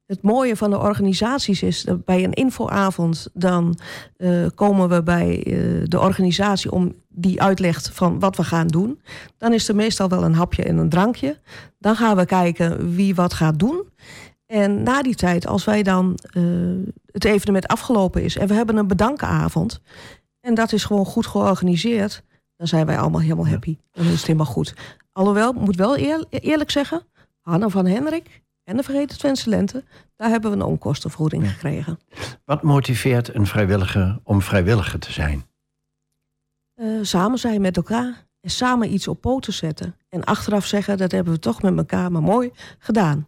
[0.06, 3.78] Het mooie van de organisaties is dat bij een infoavond dan
[4.18, 9.02] uh, komen we bij uh, de organisatie om die uitlegt van wat we gaan doen.
[9.38, 11.40] Dan is er meestal wel een hapje en een drankje.
[11.80, 13.84] Dan gaan we kijken wie wat gaat doen.
[14.46, 18.78] En na die tijd, als wij dan uh, het evenement afgelopen is en we hebben
[18.78, 19.82] een bedankenavond
[20.40, 22.24] en dat is gewoon goed georganiseerd,
[22.56, 23.78] dan zijn wij allemaal helemaal happy.
[23.92, 24.74] Dan is het helemaal goed.
[25.12, 25.96] Alhoewel, ik moet wel
[26.30, 27.02] eerlijk zeggen,
[27.42, 29.84] Hanna van Hendrik en de Vergeten Twentse Lente,
[30.16, 32.00] daar hebben we een onkostenvergoeding gekregen.
[32.46, 35.46] Wat motiveert een vrijwilliger om vrijwilliger te zijn?
[36.76, 39.96] Uh, samen zijn met elkaar en samen iets op poten zetten.
[40.10, 43.28] En achteraf zeggen, dat hebben we toch met elkaar maar mooi gedaan.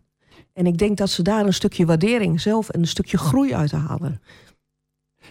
[0.54, 3.71] En ik denk dat ze daar een stukje waardering zelf en een stukje groei uit
[3.71, 4.21] halen.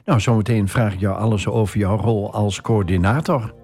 [0.05, 3.55] Nou, zometeen vraag ik jou alles over jouw rol als coördinator.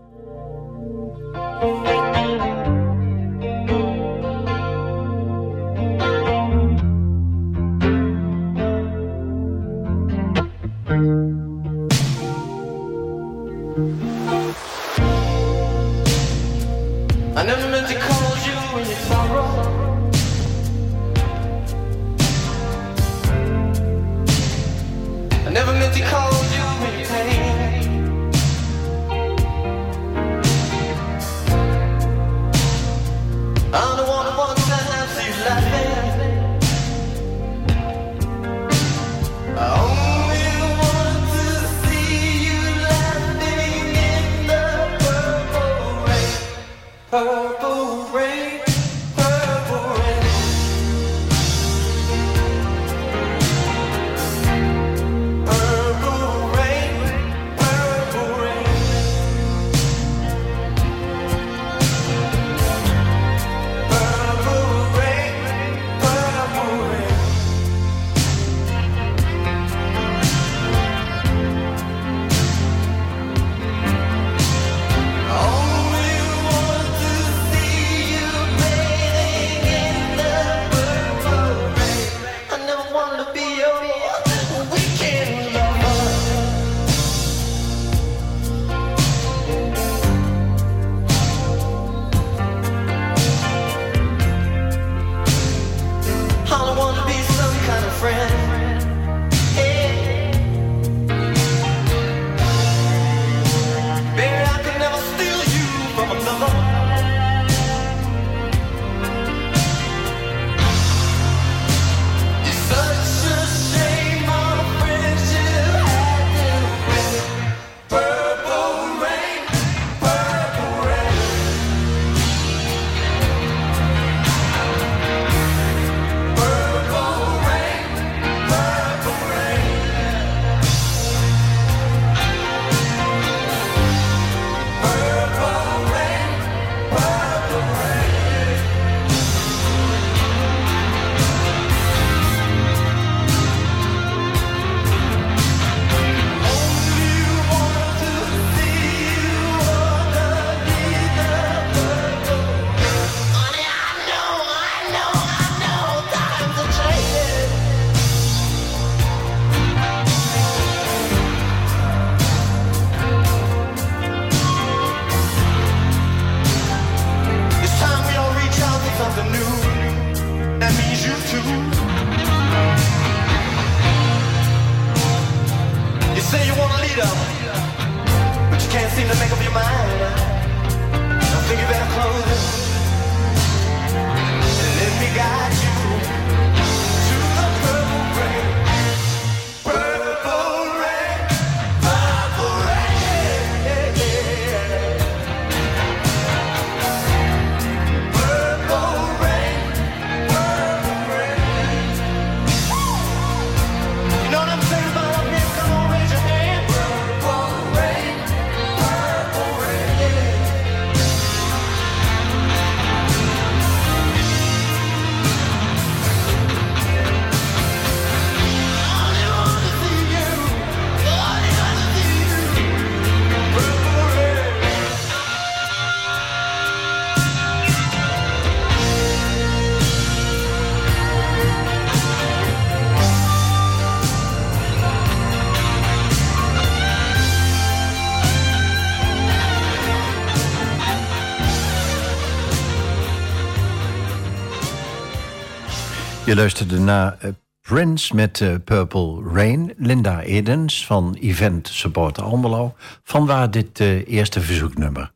[246.32, 249.72] Je luisterde naar uh, Prince met uh, Purple Rain.
[249.76, 252.74] Linda Edens van Event Support Almelo.
[253.02, 255.12] Vanwaar dit uh, eerste verzoeknummer?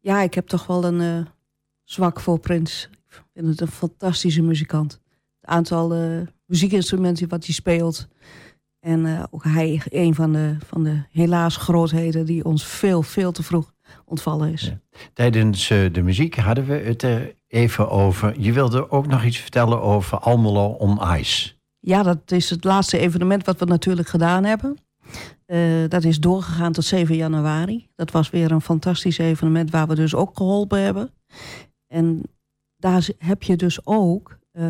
[0.00, 1.26] Ja, ik heb toch wel een
[1.84, 2.88] zwak voor Prince.
[3.08, 5.00] Ik vind het een fantastische muzikant.
[5.40, 5.88] Het aantal
[6.46, 8.08] muziekinstrumenten wat hij speelt...
[8.80, 13.42] En ook hij, een van de, van de helaas grootheden die ons veel, veel te
[13.42, 13.72] vroeg
[14.04, 14.72] ontvallen is.
[15.12, 17.02] Tijdens de muziek hadden we het
[17.54, 18.40] even over.
[18.40, 21.52] Je wilde ook nog iets vertellen over Almelo on Ice.
[21.78, 24.78] Ja, dat is het laatste evenement wat we natuurlijk gedaan hebben.
[25.46, 27.88] Uh, dat is doorgegaan tot 7 januari.
[27.94, 31.10] Dat was weer een fantastisch evenement waar we dus ook geholpen hebben.
[31.86, 32.22] En
[32.76, 34.66] daar heb je dus ook, uh,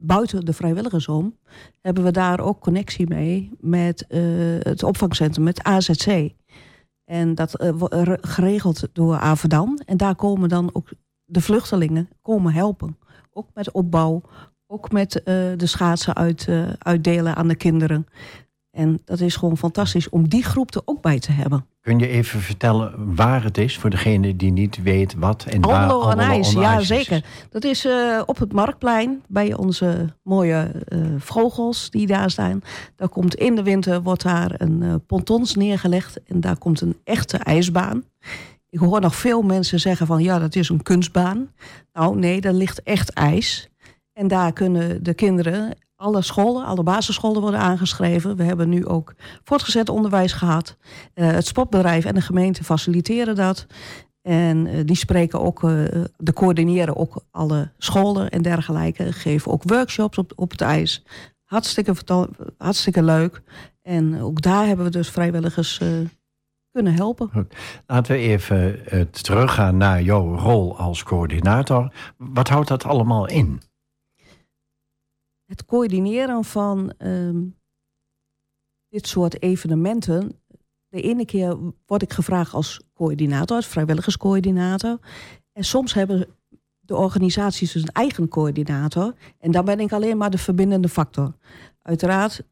[0.00, 1.38] buiten de vrijwilligersom,
[1.80, 4.20] hebben we daar ook connectie mee met uh,
[4.58, 6.32] het opvangcentrum, met AZC.
[7.04, 9.78] En dat wordt geregeld door Averdam.
[9.86, 10.88] En daar komen dan ook
[11.34, 12.98] de vluchtelingen komen helpen.
[13.32, 14.22] Ook met opbouw,
[14.66, 15.24] ook met uh,
[15.56, 18.06] de schaatsen uit, uh, uitdelen aan de kinderen.
[18.70, 21.66] En dat is gewoon fantastisch om die groep er ook bij te hebben.
[21.80, 25.90] Kun je even vertellen waar het is voor degene die niet weet wat en waar
[25.90, 26.52] Almelo aan IJs?
[26.52, 27.24] Ja, zeker.
[27.50, 30.70] Dat is uh, op het Marktplein bij onze mooie
[31.18, 32.60] vogels die daar staan.
[32.96, 37.36] Daar komt in de winter wordt daar een pontons neergelegd en daar komt een echte
[37.36, 38.04] ijsbaan.
[38.74, 41.50] Ik hoor nog veel mensen zeggen van ja, dat is een kunstbaan.
[41.92, 43.68] Nou nee, daar ligt echt ijs.
[44.12, 48.36] En daar kunnen de kinderen, alle scholen, alle basisscholen worden aangeschreven.
[48.36, 50.76] We hebben nu ook voortgezet onderwijs gehad.
[51.14, 53.66] Uh, het sportbedrijf en de gemeente faciliteren dat.
[54.22, 55.70] En uh, die spreken ook, uh,
[56.16, 59.12] de coördineren ook alle scholen en dergelijke.
[59.12, 61.04] Geven ook workshops op, op het ijs.
[61.44, 61.94] Hartstikke,
[62.58, 63.42] hartstikke leuk.
[63.82, 65.80] En ook daar hebben we dus vrijwilligers
[66.74, 67.30] kunnen helpen.
[67.30, 67.54] Goed.
[67.86, 71.92] Laten we even uh, teruggaan naar jouw rol als coördinator.
[72.16, 73.60] Wat houdt dat allemaal in?
[75.44, 77.56] Het coördineren van um,
[78.88, 80.40] dit soort evenementen.
[80.88, 81.56] De ene keer
[81.86, 84.98] word ik gevraagd als coördinator, als vrijwilligerscoördinator.
[85.52, 86.26] En soms hebben
[86.80, 89.14] de organisaties dus een eigen coördinator.
[89.38, 91.32] En dan ben ik alleen maar de verbindende factor.
[91.82, 92.42] Uiteraard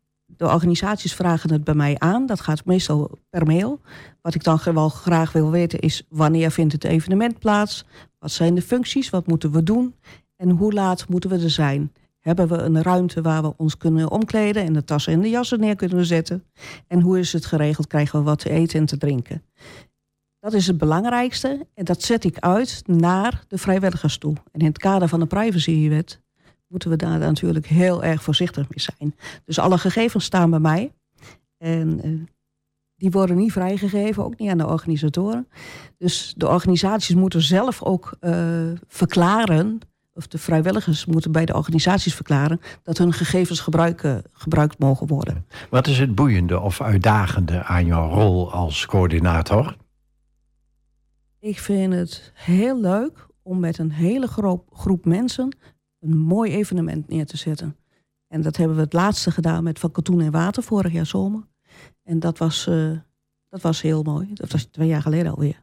[0.43, 2.27] de organisaties vragen het bij mij aan.
[2.27, 3.81] Dat gaat meestal per mail.
[4.23, 7.85] Wat ik dan wel graag wil weten is wanneer vindt het evenement plaats?
[8.19, 9.11] Wat zijn de functies?
[9.11, 9.95] Wat moeten we doen?
[10.37, 11.93] En hoe laat moeten we er zijn?
[12.21, 15.61] Hebben we een ruimte waar we ons kunnen omkleden en de tassen en de jassen
[15.61, 16.45] neer kunnen zetten?
[16.87, 17.87] En hoe is het geregeld?
[17.87, 19.43] Krijgen we wat te eten en te drinken?
[20.41, 24.35] Dat is het belangrijkste en dat zet ik uit naar de vrijwilligers toe.
[24.53, 26.22] En in het kader van de privacywet
[26.73, 29.15] moeten we daar natuurlijk heel erg voorzichtig mee zijn.
[29.45, 30.93] Dus alle gegevens staan bij mij.
[31.59, 32.21] En uh,
[32.97, 35.49] die worden niet vrijgegeven, ook niet aan de organisatoren.
[35.99, 39.79] Dus de organisaties moeten zelf ook uh, verklaren,
[40.15, 45.47] of de vrijwilligers moeten bij de organisaties verklaren, dat hun gegevens gebruik, gebruikt mogen worden.
[45.71, 49.77] Wat is het boeiende of uitdagende aan jouw rol als coördinator?
[51.39, 54.29] Ik vind het heel leuk om met een hele
[54.71, 55.57] groep mensen
[56.03, 57.77] een mooi evenement neer te zetten.
[58.29, 61.43] En dat hebben we het laatste gedaan met Van Katoen en Water vorig jaar zomer.
[62.03, 62.99] En dat was, uh,
[63.49, 64.31] dat was heel mooi.
[64.35, 65.63] Dat was twee jaar geleden alweer.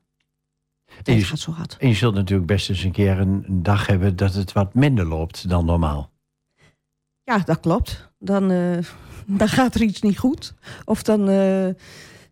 [1.04, 1.78] En je, gaat zo hard.
[1.78, 5.06] en je zult natuurlijk best eens een keer een dag hebben dat het wat minder
[5.06, 6.12] loopt dan normaal.
[7.23, 8.12] Ja, dat klopt.
[8.19, 8.78] Dan, uh,
[9.39, 10.54] dan gaat er iets niet goed.
[10.86, 11.69] Of dan, uh,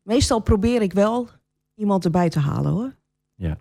[0.04, 1.30] meestal probeer ik wel
[1.76, 2.96] iemand erbij te halen hoor.
[3.40, 3.58] Ja.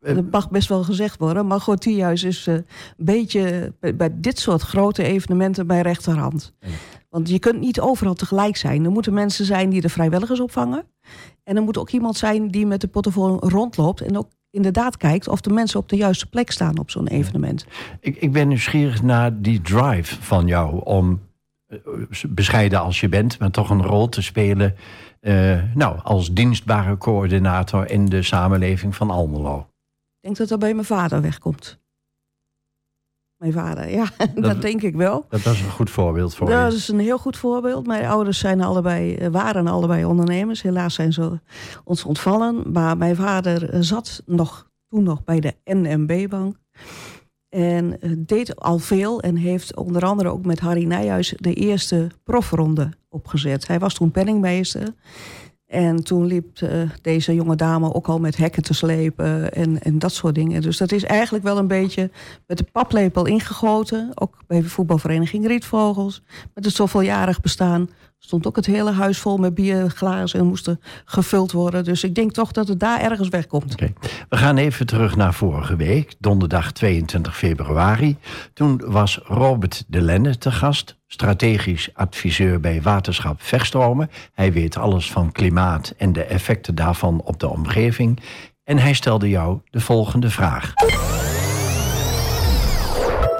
[0.00, 2.64] Dat mag best wel gezegd worden, maar Gortierhuis is uh, een
[2.96, 6.54] beetje bij, dit soort grote evenementen bij rechterhand.
[6.60, 6.68] Ja.
[7.08, 8.84] Want je kunt niet overal tegelijk zijn.
[8.84, 10.84] Er moeten mensen zijn die de vrijwilligers opvangen.
[11.44, 15.28] En er moet ook iemand zijn die met de portefeuille rondloopt en ook inderdaad kijkt
[15.28, 17.66] of de mensen op de juiste plek staan op zo'n evenement.
[18.00, 21.20] Ik, ik ben nieuwsgierig naar die drive van jou om
[21.68, 21.78] uh,
[22.28, 24.74] bescheiden als je bent, maar toch een rol te spelen
[25.74, 29.58] nou, als dienstbare coördinator in de samenleving van Almelo.
[29.58, 31.80] Ik denk dat dat bij mijn vader wegkomt.
[33.40, 35.26] Mijn vader, ja, dat, dat denk ik wel.
[35.28, 36.64] Dat was een goed voorbeeld voor dat je.
[36.64, 37.86] Dat is een heel goed voorbeeld.
[37.86, 40.62] Mijn ouders zijn allebei, eh, waren allebei ondernemers.
[40.62, 41.40] Helaas zijn ze
[41.84, 42.72] ons ontvallen.
[42.72, 46.56] Maar mijn vader eh, zat nog, toen nog bij de NMB-bank.
[47.50, 52.90] En deed al veel en heeft onder andere ook met Harry Nijhuis de eerste profronde
[53.08, 53.66] opgezet.
[53.66, 54.94] Hij was toen penningmeester.
[55.70, 56.70] En toen liep uh,
[57.02, 60.62] deze jonge dame ook al met hekken te slepen en, en dat soort dingen.
[60.62, 62.10] Dus dat is eigenlijk wel een beetje
[62.46, 64.10] met de paplepel ingegoten.
[64.14, 66.22] Ook bij de voetbalvereniging Rietvogels.
[66.54, 71.52] Met het zoveeljarig bestaan stond ook het hele huis vol met bierglazen en moesten gevuld
[71.52, 71.84] worden.
[71.84, 73.72] Dus ik denk toch dat het daar ergens wegkomt.
[73.72, 73.94] Okay.
[74.28, 78.16] We gaan even terug naar vorige week, donderdag 22 februari.
[78.52, 84.10] Toen was Robert de Lenne te gast, strategisch adviseur bij Waterschap Verstromen.
[84.34, 88.20] Hij weet alles van klimaat en de effecten daarvan op de omgeving.
[88.64, 90.72] En hij stelde jou de volgende vraag.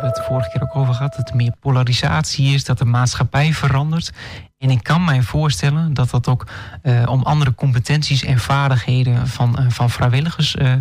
[0.00, 3.52] hebben het vorige keer ook over gehad, dat er meer polarisatie is, dat de maatschappij
[3.52, 4.12] verandert.
[4.58, 6.46] En ik kan mij voorstellen dat dat ook
[6.82, 10.72] uh, om andere competenties en vaardigheden van, uh, van vrijwilligers uh,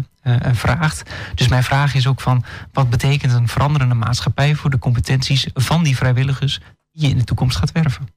[0.51, 1.09] vraagt.
[1.35, 5.83] Dus mijn vraag is ook van wat betekent een veranderende maatschappij voor de competenties van
[5.83, 6.59] die vrijwilligers
[7.01, 8.07] je in de toekomst gaat werven?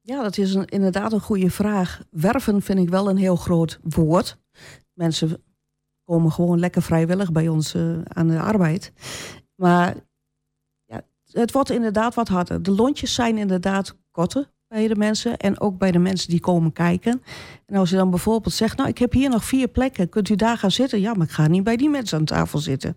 [0.00, 2.00] Ja, dat is inderdaad een goede vraag.
[2.10, 4.38] Werven vind ik wel een heel groot woord.
[4.92, 5.42] Mensen
[6.04, 8.92] komen gewoon lekker vrijwillig bij ons aan de arbeid.
[9.54, 9.94] Maar
[10.84, 12.62] ja, het wordt inderdaad wat harder.
[12.62, 16.72] De lontjes zijn inderdaad korter bij de mensen en ook bij de mensen die komen
[16.72, 17.22] kijken.
[17.66, 20.36] En als je dan bijvoorbeeld zegt, nou ik heb hier nog vier plekken, kunt u
[20.36, 21.00] daar gaan zitten?
[21.00, 22.96] Ja, maar ik ga niet bij die mensen aan tafel zitten.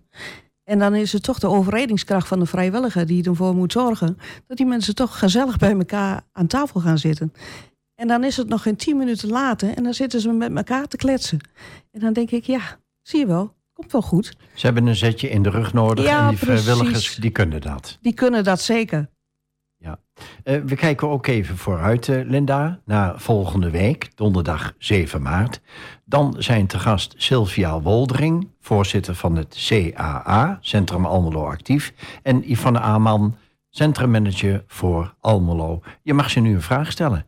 [0.64, 4.58] En dan is het toch de overredingskracht van de vrijwilliger die ervoor moet zorgen dat
[4.58, 7.34] die mensen toch gezellig bij elkaar aan tafel gaan zitten.
[7.96, 10.88] En dan is het nog geen tien minuten later en dan zitten ze met elkaar
[10.88, 11.40] te kletsen.
[11.92, 12.62] En dan denk ik, ja,
[13.02, 14.36] zie je wel, komt wel goed.
[14.54, 17.98] Ze hebben een zetje in de rug nodig ja, en die vrijwilligers die kunnen dat.
[18.02, 19.10] Die kunnen dat zeker.
[19.82, 20.00] Ja.
[20.44, 25.62] Uh, we kijken ook even vooruit, uh, Linda, naar volgende week, donderdag 7 maart.
[26.06, 32.80] Dan zijn te gast Sylvia Woldering, voorzitter van het CAA, Centrum Almelo Actief, en Yvonne
[32.80, 33.36] Aman,
[33.70, 35.82] centrummanager voor Almelo.
[36.02, 37.26] Je mag ze nu een vraag stellen.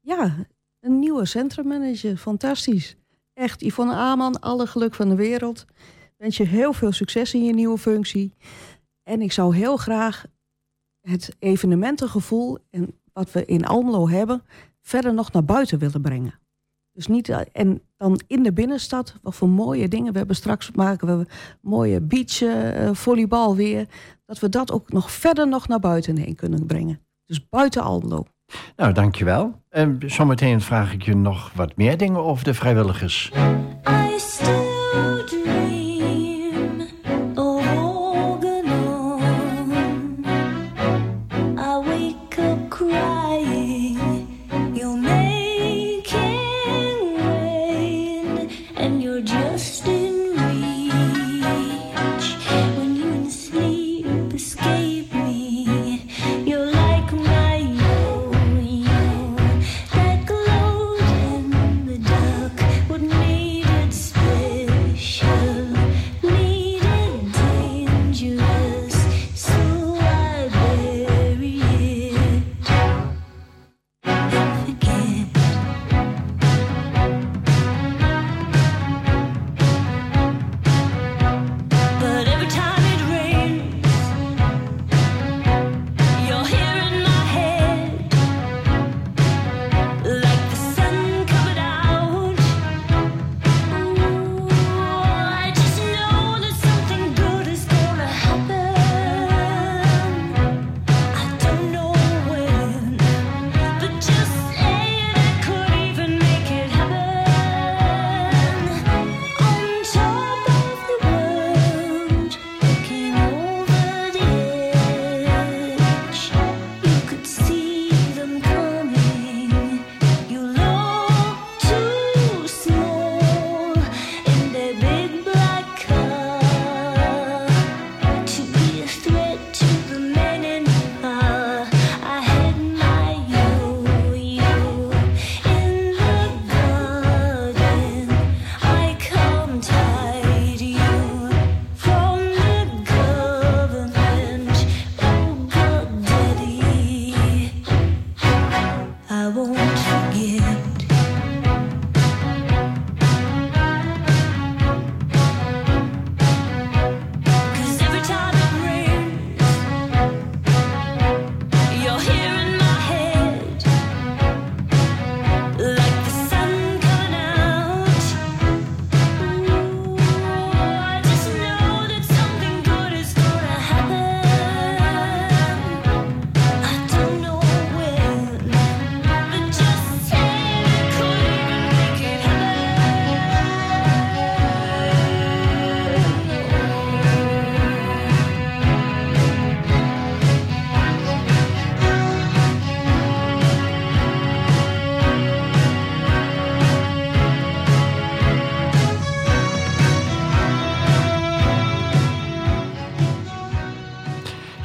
[0.00, 0.34] Ja,
[0.80, 2.96] een nieuwe centrummanager, fantastisch.
[3.32, 5.64] Echt, Yvonne Aman, alle geluk van de wereld.
[6.16, 8.34] Wens je heel veel succes in je nieuwe functie.
[9.02, 10.24] En ik zou heel graag
[11.04, 14.42] het evenementengevoel en wat we in Almelo hebben,
[14.80, 16.38] verder nog naar buiten willen brengen.
[16.92, 20.12] Dus niet, eh, en dan in de binnenstad, wat voor mooie dingen.
[20.12, 21.26] We hebben straks maken we
[21.60, 23.86] mooie beach, uh, volleybal weer.
[24.26, 27.00] Dat we dat ook nog verder nog naar buiten heen kunnen brengen.
[27.26, 28.24] Dus buiten Almelo.
[28.76, 29.62] Nou, dankjewel.
[29.68, 33.32] En zometeen vraag ik je nog wat meer dingen over de vrijwilligers.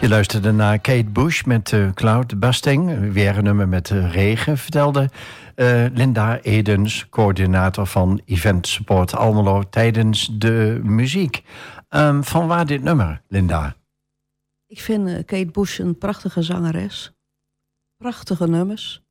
[0.09, 3.11] Luisterde naar Kate Bush met uh, Cloud Busting.
[3.13, 5.09] Weer een nummer met uh, regen, vertelde
[5.55, 11.43] uh, Linda Edens, coördinator van Event Support Almelo, tijdens de muziek.
[11.89, 13.75] Um, van waar dit nummer, Linda?
[14.67, 17.11] Ik vind Kate Bush een prachtige zangeres.
[17.97, 19.01] Prachtige nummers.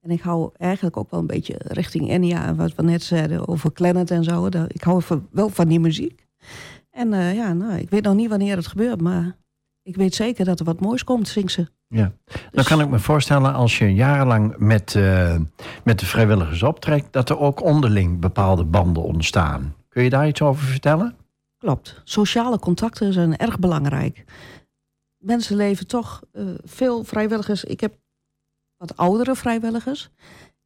[0.00, 3.48] En ik hou eigenlijk ook wel een beetje richting Enya en wat we net zeiden
[3.48, 4.46] over Clannad en zo.
[4.68, 6.26] Ik hou wel van die muziek.
[6.90, 9.38] En ja, nou, ik weet nog niet wanneer het gebeurt, maar
[9.90, 11.66] ik weet zeker dat er wat moois komt, zingt ze.
[11.88, 15.36] Ja, dan dus- kan ik me voorstellen als je jarenlang met, uh,
[15.84, 19.74] met de vrijwilligers optrekt, dat er ook onderling bepaalde banden ontstaan.
[19.88, 21.14] Kun je daar iets over vertellen?
[21.58, 22.00] Klopt.
[22.04, 24.24] Sociale contacten zijn erg belangrijk.
[25.18, 27.64] Mensen leven toch uh, veel vrijwilligers.
[27.64, 27.94] Ik heb
[28.76, 30.10] wat oudere vrijwilligers.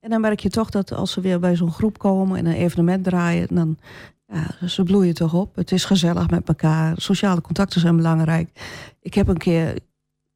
[0.01, 2.55] En dan merk je toch dat als ze weer bij zo'n groep komen en een
[2.55, 3.79] evenement draaien, dan
[4.27, 5.57] ja, ze bloeien toch op.
[5.57, 6.95] Het is gezellig met elkaar.
[6.97, 8.51] Sociale contacten zijn belangrijk.
[9.01, 9.79] Ik heb een keer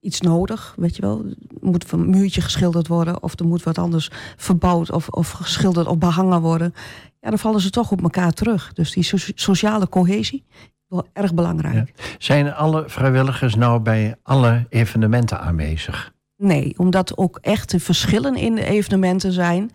[0.00, 1.24] iets nodig, weet je wel.
[1.26, 3.22] Er moet een muurtje geschilderd worden...
[3.22, 6.74] of er moet wat anders verbouwd of, of geschilderd of behangen worden.
[7.20, 8.72] Ja, dan vallen ze toch op elkaar terug.
[8.72, 10.44] Dus die sociale cohesie,
[10.88, 12.16] wel erg belangrijk.
[12.18, 16.12] Zijn alle vrijwilligers nou bij alle evenementen aanwezig?
[16.36, 19.70] Nee, omdat ook echt de verschillen in de evenementen zijn.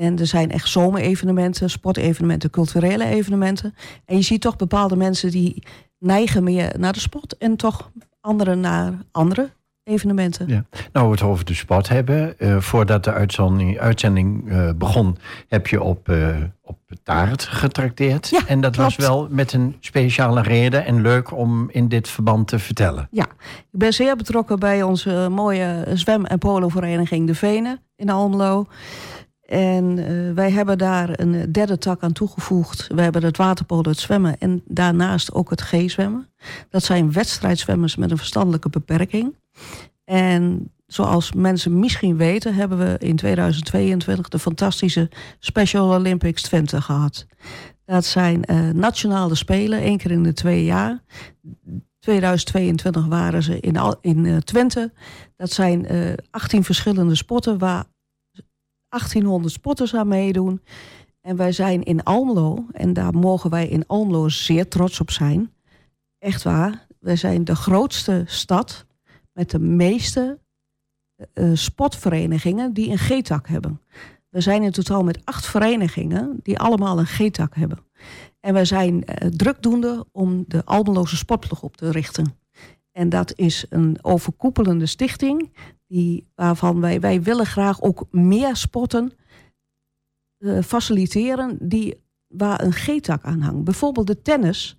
[0.00, 3.74] En er zijn echt zomerevenementen, sportevenementen, culturele evenementen.
[4.04, 5.62] En je ziet toch bepaalde mensen die
[5.98, 7.90] neigen meer naar de sport en toch
[8.20, 9.50] anderen naar andere
[9.84, 10.48] evenementen.
[10.48, 10.64] Ja.
[10.92, 12.34] Nou, we het over de sport hebben.
[12.38, 15.16] Uh, voordat de uitzending, uitzending uh, begon,
[15.48, 18.28] heb je op, uh, op taart getrakteerd.
[18.28, 18.96] Ja, en dat klopt.
[18.96, 23.08] was wel met een speciale reden en leuk om in dit verband te vertellen.
[23.10, 23.26] Ja,
[23.70, 28.66] ik ben zeer betrokken bij onze mooie zwem- en polovereniging De Venen in Almelo.
[29.50, 32.86] En uh, wij hebben daar een derde tak aan toegevoegd.
[32.94, 36.28] We hebben het waterpolo, het zwemmen en daarnaast ook het G-zwemmen.
[36.68, 39.36] Dat zijn wedstrijdzwemmers met een verstandelijke beperking.
[40.04, 47.26] En zoals mensen misschien weten, hebben we in 2022 de fantastische Special Olympics Twente gehad.
[47.84, 51.02] Dat zijn uh, nationale spelen, één keer in de twee jaar.
[51.98, 54.92] 2022 waren ze in, in uh, Twente.
[55.36, 55.86] Dat zijn
[56.30, 57.84] 18 verschillende sporten waar
[58.90, 60.62] 1800 sporters aan meedoen.
[61.20, 65.52] En wij zijn in Almelo, en daar mogen wij in Almelo zeer trots op zijn.
[66.18, 68.86] Echt waar, wij zijn de grootste stad
[69.32, 70.38] met de meeste
[71.34, 73.80] uh, sportverenigingen die een G-tak hebben.
[74.28, 77.78] We zijn in totaal met acht verenigingen die allemaal een G-tak hebben.
[78.40, 82.38] En wij zijn uh, drukdoende om de Almeloze sportploeg op te richten.
[82.92, 85.50] En dat is een overkoepelende stichting
[85.90, 89.12] die, waarvan wij, wij willen graag ook meer sporten
[90.38, 93.64] uh, faciliteren die, waar een G-tak aan hangt.
[93.64, 94.76] Bijvoorbeeld de tennis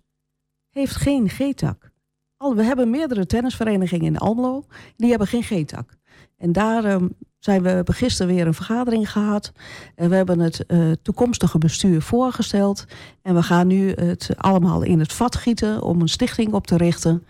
[0.69, 1.91] heeft geen G-tak.
[2.37, 4.65] We hebben meerdere tennisverenigingen in Almelo,
[4.97, 5.97] die hebben geen G-tak.
[6.37, 9.51] En daarom um, zijn we gisteren weer een vergadering gehad.
[9.95, 12.85] En we hebben het uh, toekomstige bestuur voorgesteld.
[13.21, 16.77] En we gaan nu het allemaal in het vat gieten om een stichting op te
[16.77, 17.23] richten.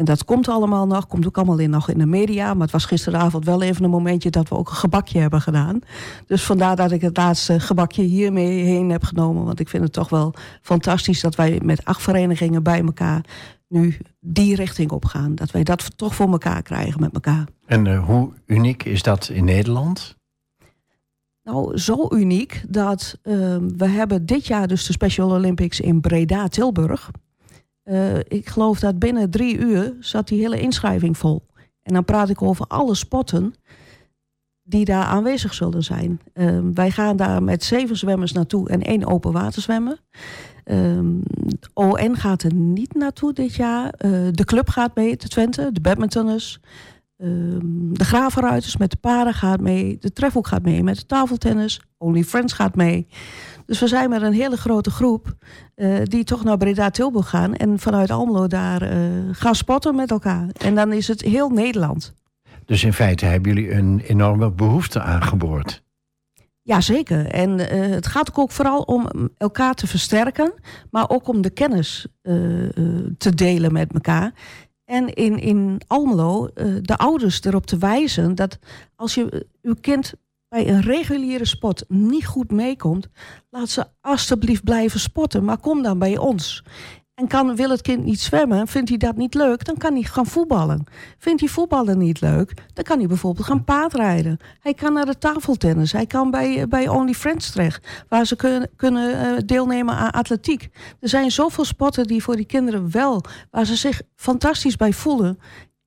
[0.00, 2.52] En dat komt allemaal nog, komt ook allemaal in, nog in de media.
[2.54, 5.80] Maar het was gisteravond wel even een momentje dat we ook een gebakje hebben gedaan.
[6.26, 9.44] Dus vandaar dat ik het laatste gebakje hiermee heen heb genomen.
[9.44, 13.24] Want ik vind het toch wel fantastisch dat wij met acht verenigingen bij elkaar
[13.68, 15.34] nu die richting op gaan.
[15.34, 17.44] Dat wij dat toch voor elkaar krijgen met elkaar.
[17.66, 20.16] En uh, hoe uniek is dat in Nederland?
[21.42, 23.34] Nou, zo uniek dat uh,
[23.76, 27.10] we hebben dit jaar dus de Special Olympics in Breda, Tilburg.
[27.90, 31.46] Uh, ik geloof dat binnen drie uur zat die hele inschrijving vol.
[31.82, 33.54] En dan praat ik over alle sporten
[34.62, 36.20] die daar aanwezig zullen zijn.
[36.34, 39.98] Uh, wij gaan daar met zeven zwemmers naartoe en één open water zwemmen.
[40.64, 41.22] Um,
[41.74, 43.84] ON gaat er niet naartoe dit jaar.
[43.84, 46.60] Uh, de club gaat mee, de Twente, de badmintonners.
[47.16, 49.98] Um, de gravenruiters met de paarden gaat mee.
[49.98, 51.80] De trefhoek gaat mee met de tafeltennis.
[51.98, 53.06] Only Friends gaat mee.
[53.70, 55.34] Dus we zijn met een hele grote groep
[55.76, 57.54] uh, die toch naar Breda Tilburg gaan.
[57.54, 58.98] En vanuit Almelo daar uh,
[59.32, 60.48] gaan sporten met elkaar.
[60.58, 62.14] En dan is het heel Nederland.
[62.64, 65.82] Dus in feite hebben jullie een enorme behoefte aangeboord.
[66.62, 67.26] Jazeker.
[67.26, 70.52] En uh, het gaat ook vooral om elkaar te versterken,
[70.90, 72.06] maar ook om de kennis
[73.18, 74.32] te delen met elkaar.
[74.84, 76.50] En in, in Almelo
[76.82, 78.58] de ouders erop te wijzen dat
[78.96, 80.14] als je uw kind
[80.50, 83.08] bij een reguliere sport niet goed meekomt,
[83.50, 86.62] laat ze alstublieft blijven sporten, maar kom dan bij ons.
[87.14, 90.02] En kan, wil het kind niet zwemmen, vindt hij dat niet leuk, dan kan hij
[90.02, 90.84] gaan voetballen.
[91.18, 94.38] Vindt hij voetballen niet leuk, dan kan hij bijvoorbeeld gaan paardrijden.
[94.60, 98.70] Hij kan naar de tafeltennis, hij kan bij, bij Only Friends terecht, waar ze kunnen,
[98.76, 100.68] kunnen deelnemen aan atletiek.
[101.00, 105.38] Er zijn zoveel sporten die voor die kinderen wel, waar ze zich fantastisch bij voelen.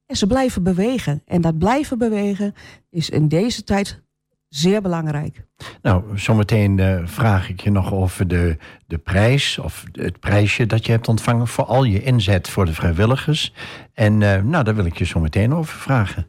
[0.06, 1.22] En ze blijven bewegen.
[1.26, 2.54] En dat blijven bewegen
[2.90, 4.03] is in deze tijd
[4.56, 5.46] zeer belangrijk.
[5.82, 10.86] Nou, zometeen uh, vraag ik je nog over de, de prijs of het prijsje dat
[10.86, 13.54] je hebt ontvangen voor al je inzet voor de vrijwilligers.
[13.94, 16.28] En uh, nou, daar wil ik je zo meteen over vragen.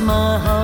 [0.00, 0.59] my heart.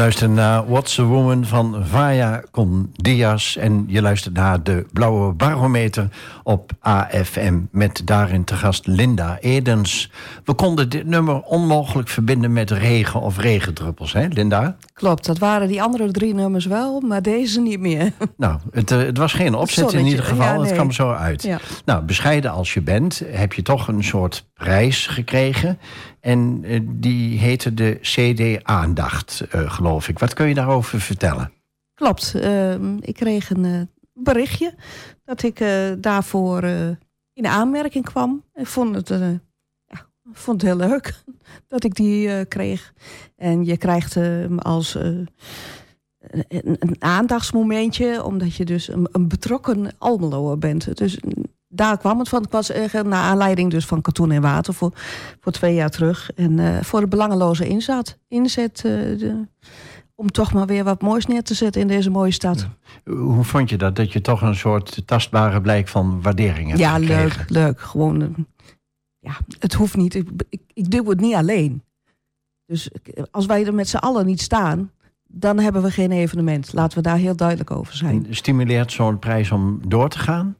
[0.00, 3.56] Luistert naar What's a Woman van Vaya Con Diaz.
[3.56, 6.08] En je luistert naar de Blauwe Barometer
[6.50, 7.60] op AFM.
[7.70, 10.10] Met daarin te gast Linda Edens.
[10.44, 14.76] We konden dit nummer onmogelijk verbinden met regen of regendruppels, hè Linda?
[14.92, 18.12] Klopt, dat waren die andere drie nummers wel, maar deze niet meer.
[18.36, 20.62] Nou, het, eh, het was geen opzet in ieder geval.
[20.62, 21.48] Het kwam zo uit.
[21.84, 25.78] Nou, bescheiden als je bent, heb je toch een soort prijs gekregen.
[26.20, 30.18] En uh, die heette de CD Aandacht, uh, geloof ik.
[30.18, 31.52] Wat kun je daarover vertellen?
[31.94, 32.32] Klopt.
[32.36, 33.88] Uh, ik kreeg een
[34.22, 34.74] berichtje
[35.24, 35.64] dat ik
[35.98, 36.64] daarvoor
[37.32, 38.44] in aanmerking kwam.
[38.54, 39.08] Ik vond het,
[39.86, 41.22] ja, vond het heel leuk
[41.68, 42.92] dat ik die kreeg.
[43.36, 44.96] En je krijgt hem als
[46.48, 50.96] een, aandachtsmomentje, omdat je dus een, betrokken Almeloer bent.
[50.96, 51.18] Dus
[51.68, 52.42] daar kwam het van.
[52.42, 54.92] Ik was uh, naar aanleiding dus van Katoen en Water voor,
[55.40, 56.30] voor twee jaar terug.
[56.34, 58.18] En voor de belangeloze inzet.
[58.28, 59.46] Inzet de,
[60.20, 62.68] om toch maar weer wat moois neer te zetten in deze mooie stad.
[63.04, 63.96] Hoe vond je dat?
[63.96, 67.38] Dat je toch een soort tastbare blijk van waardering hebt Ja, gekregen?
[67.38, 67.80] leuk, leuk.
[67.80, 68.28] Gewoon, eh,
[69.18, 70.14] ja, het hoeft niet.
[70.14, 71.82] Ik, ik, ik doe het niet alleen.
[72.66, 72.90] Dus
[73.30, 74.90] als wij er met z'n allen niet staan,
[75.28, 76.72] dan hebben we geen evenement.
[76.72, 78.26] Laten we daar heel duidelijk over zijn.
[78.26, 80.56] En stimuleert zo'n prijs om door te gaan?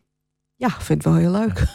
[0.57, 1.67] Ja, vind ik wel heel leuk.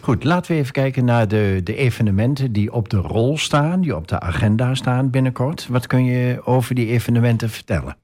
[0.00, 3.96] Goed, laten we even kijken naar de, de evenementen die op de rol staan, die
[3.96, 5.66] op de agenda staan binnenkort.
[5.68, 7.96] Wat kun je over die evenementen vertellen?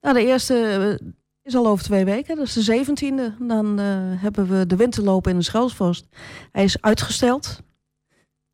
[0.00, 0.54] Nou, de eerste
[1.00, 1.08] eh,
[1.42, 2.36] is al over twee weken.
[2.36, 3.46] Dat is de 17e.
[3.46, 3.86] Dan eh,
[4.22, 6.06] hebben we de winterloop in de Schelsvorst.
[6.52, 7.62] Hij is uitgesteld.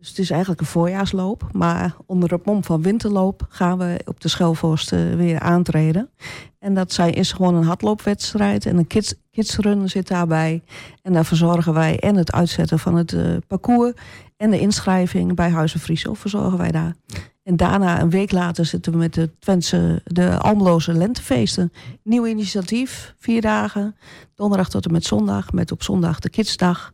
[0.07, 1.49] Dus het is eigenlijk een voorjaarsloop.
[1.53, 6.11] Maar onder het mom van winterloop gaan we op de Schelvorst eh, weer aantreden.
[6.59, 8.67] En dat zijn, is gewoon een hardloopwedstrijd.
[8.67, 10.63] En een kids, kidsrun zit daarbij.
[11.03, 13.93] En daar verzorgen wij en het uitzetten van het eh, parcours...
[14.37, 16.95] en de inschrijving bij Huizen Friesel verzorgen wij daar.
[17.43, 21.73] En daarna, een week later, zitten we met de Twentse, de Almeloze Lentefeesten.
[22.03, 23.97] Nieuw initiatief, vier dagen.
[24.35, 26.93] Donderdag tot en met zondag, met op zondag de Kidsdag.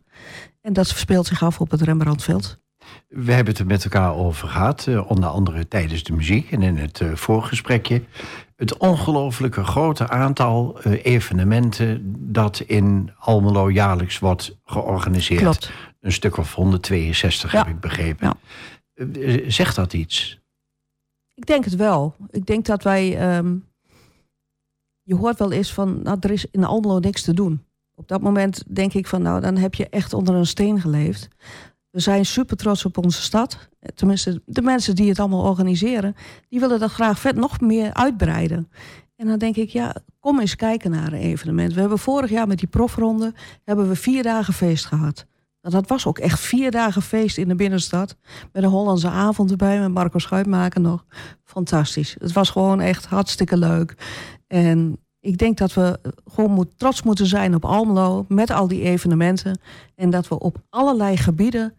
[0.61, 2.61] En dat speelt zich af op het Rembrandtveld.
[3.07, 6.61] We hebben het er met elkaar over gehad, eh, onder andere tijdens de muziek en
[6.61, 8.03] in het eh, voorgesprekje.
[8.55, 15.41] Het ongelooflijke grote aantal eh, evenementen dat in Almelo jaarlijks wordt georganiseerd.
[15.41, 15.71] Klopt.
[16.01, 17.57] Een stuk of 162 Ja.
[17.57, 18.37] heb ik begrepen.
[18.95, 19.49] Ja.
[19.49, 20.41] Zegt dat iets?
[21.35, 22.15] Ik denk het wel.
[22.29, 23.17] Ik denk dat wij...
[23.17, 23.55] ehm,
[25.01, 27.65] je hoort wel eens van, nou, er is in Almelo niks te doen.
[27.95, 31.27] Op dat moment denk ik van, nou, dan heb je echt onder een steen geleefd.
[31.93, 33.69] We zijn super trots op onze stad.
[33.95, 36.15] Tenminste, de mensen die het allemaal organiseren...
[36.49, 38.69] die willen dat graag vet nog meer uitbreiden.
[39.15, 41.73] En dan denk ik, ja, kom eens kijken naar een evenement.
[41.73, 43.33] We hebben vorig jaar met die profronde...
[43.63, 45.25] hebben we vier dagen feest gehad.
[45.61, 48.15] Nou, dat was ook echt vier dagen feest in de binnenstad.
[48.51, 51.05] Met een Hollandse avond erbij, met Marco Schuitmaker nog.
[51.43, 52.15] Fantastisch.
[52.19, 53.95] Het was gewoon echt hartstikke leuk.
[54.47, 55.99] En ik denk dat we
[56.33, 58.25] gewoon moet, trots moeten zijn op Almelo...
[58.27, 59.59] met al die evenementen.
[59.95, 61.73] En dat we op allerlei gebieden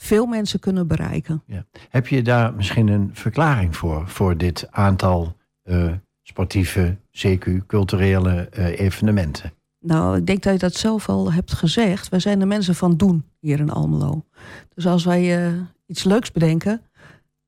[0.00, 1.42] veel mensen kunnen bereiken.
[1.88, 5.92] Heb je daar misschien een verklaring voor, voor dit aantal eh,
[6.22, 9.52] sportieve, CQ, culturele eh, evenementen?
[9.80, 12.08] Nou, ik denk dat je dat zelf al hebt gezegd.
[12.08, 14.24] Wij zijn de mensen van doen hier in Almelo.
[14.74, 15.52] Dus als wij eh,
[15.86, 16.82] iets leuks bedenken,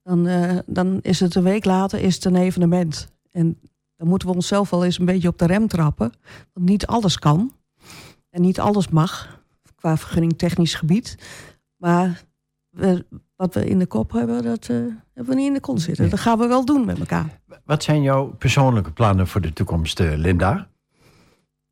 [0.03, 0.29] dan,
[0.67, 3.13] dan is het een week later is het een evenement.
[3.31, 3.59] En
[3.97, 6.13] dan moeten we onszelf wel eens een beetje op de rem trappen.
[6.53, 7.53] Want niet alles kan.
[8.31, 9.43] En niet alles mag,
[9.75, 11.17] qua vergunning technisch gebied.
[11.77, 12.23] Maar
[12.71, 13.07] we-
[13.37, 14.77] wat we in de kop hebben, dat eh,
[15.15, 16.03] hebben we niet in de kont zitten.
[16.03, 16.11] Nee.
[16.13, 17.41] Dat gaan we wel doen met elkaar.
[17.65, 20.69] Wat zijn jouw persoonlijke plannen voor de toekomst, eh, Linda?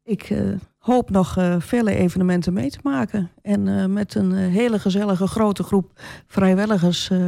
[0.03, 0.41] Ik eh,
[0.79, 3.31] hoop nog eh, vele evenementen mee te maken.
[3.43, 5.91] En eh, met een eh, hele gezellige grote groep
[6.27, 7.19] vrijwilligers eh,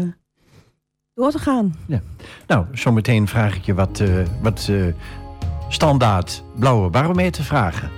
[1.15, 1.75] door te gaan.
[2.47, 4.87] Nou, zometeen vraag ik je wat, eh, wat eh,
[5.69, 7.91] standaard blauwe barometer vragen.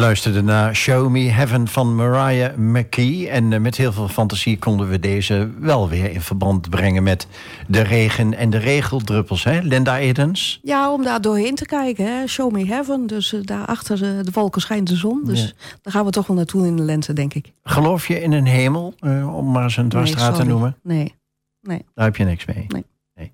[0.00, 3.28] Luisterde naar Show Me Heaven van Mariah McKee.
[3.28, 7.26] En eh, met heel veel fantasie konden we deze wel weer in verband brengen met
[7.66, 9.44] de regen en de regeldruppels.
[9.44, 9.60] Hè?
[9.60, 10.60] Linda Edens.
[10.62, 12.04] Ja, om daar doorheen te kijken.
[12.04, 12.26] Hè.
[12.26, 13.06] Show me heaven.
[13.06, 15.20] Dus uh, daar achter de, wolken schijnt de zon.
[15.24, 15.50] Dus Ja.
[15.82, 17.52] daar gaan we toch wel naartoe in de lente, denk ik.
[17.62, 20.76] Geloof je in een hemel, eh, om maar eens een dwarsstraat te noemen?
[20.82, 21.14] Nee.
[21.62, 22.66] Daar heb je niks mee.
[22.68, 22.84] Nee.
[23.14, 23.28] Ehm,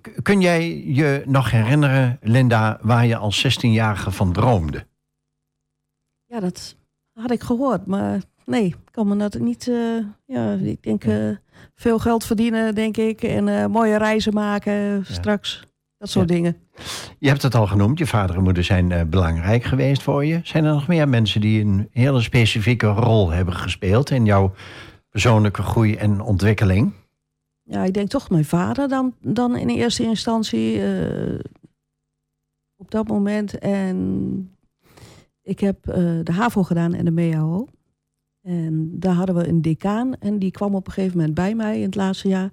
[0.00, 4.86] k- kun jij je nog herinneren, Linda, waar je als 16-jarige van droomde?
[6.26, 6.76] Ja, dat
[7.12, 7.86] had ik gehoord.
[7.86, 9.68] Maar nee, ik kan me dat niet...
[9.68, 9.96] eh,
[10.26, 11.28] ja, ik denk eh,
[11.74, 13.22] veel geld verdienen, denk ik.
[13.22, 15.66] En eh, mooie reizen maken straks.
[15.98, 16.34] Dat soort Ja.
[16.34, 16.56] dingen.
[17.18, 20.40] Je hebt het al genoemd, je vader en moeder zijn belangrijk geweest voor je.
[20.42, 24.54] Zijn er nog meer mensen die een hele specifieke rol hebben gespeeld in jouw
[25.10, 26.92] persoonlijke groei en ontwikkeling?
[27.70, 31.38] Ja, ik denk toch mijn vader dan, dan in eerste instantie eh,
[32.76, 33.58] op dat moment.
[33.58, 34.56] En
[35.42, 37.66] ik heb eh, de HAVO gedaan en de MEAO.
[38.42, 41.76] En daar hadden we een decaan en die kwam op een gegeven moment bij mij
[41.76, 42.52] in het laatste jaar.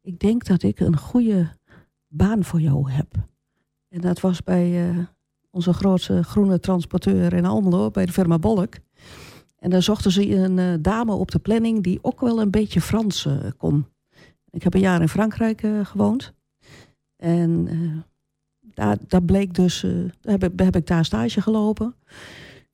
[0.00, 1.56] Ik denk dat ik een goede
[2.06, 3.14] baan voor jou heb.
[3.88, 4.98] En dat was bij eh,
[5.50, 8.74] onze grootste groene transporteur in Almelo, bij de firma Bolk.
[9.56, 13.28] En daar zochten ze een dame op de planning die ook wel een beetje Frans
[13.56, 13.86] kon.
[14.50, 16.32] Ik heb een jaar in Frankrijk eh, gewoond.
[17.16, 17.68] En
[18.74, 19.80] eh, daar, bleek dus,
[20.20, 21.94] daar heb, ik, heb ik daar stage gelopen.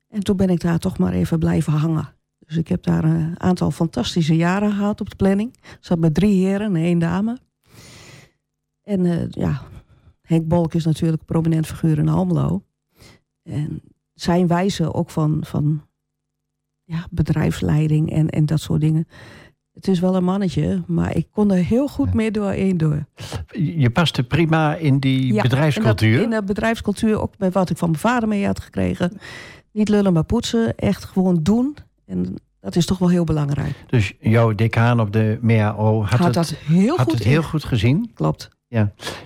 [0.07, 2.15] En toen ben ik daar toch maar even blijven hangen.
[2.39, 5.53] Dus ik heb daar een aantal fantastische jaren gehad op de planning.
[5.53, 7.37] Ik zat met drie heren en één dame.
[8.81, 9.61] En ja,
[10.21, 12.63] Henk Bolk is natuurlijk een prominent figuur in Almelo.
[13.43, 13.81] En
[14.13, 15.87] zijn wijze ook van, van
[16.83, 19.07] ja, bedrijfsleiding en, en dat soort dingen.
[19.77, 23.05] Het is wel een mannetje, maar ik kon er heel goed mee door één door.
[23.51, 26.13] Je paste prima in die Ja, bedrijfscultuur.
[26.13, 29.17] In, dat, in de bedrijfscultuur, ook met wat ik van mijn vader mee had gekregen.
[29.71, 30.75] Niet lullen, maar poetsen.
[30.75, 31.75] Echt gewoon doen.
[32.05, 33.75] En dat is toch wel heel belangrijk.
[33.87, 37.43] Dus jouw decaan op de MEAO had, Had, het, dat heel had goed het heel
[37.43, 38.11] goed gezien.
[38.13, 38.49] Klopt.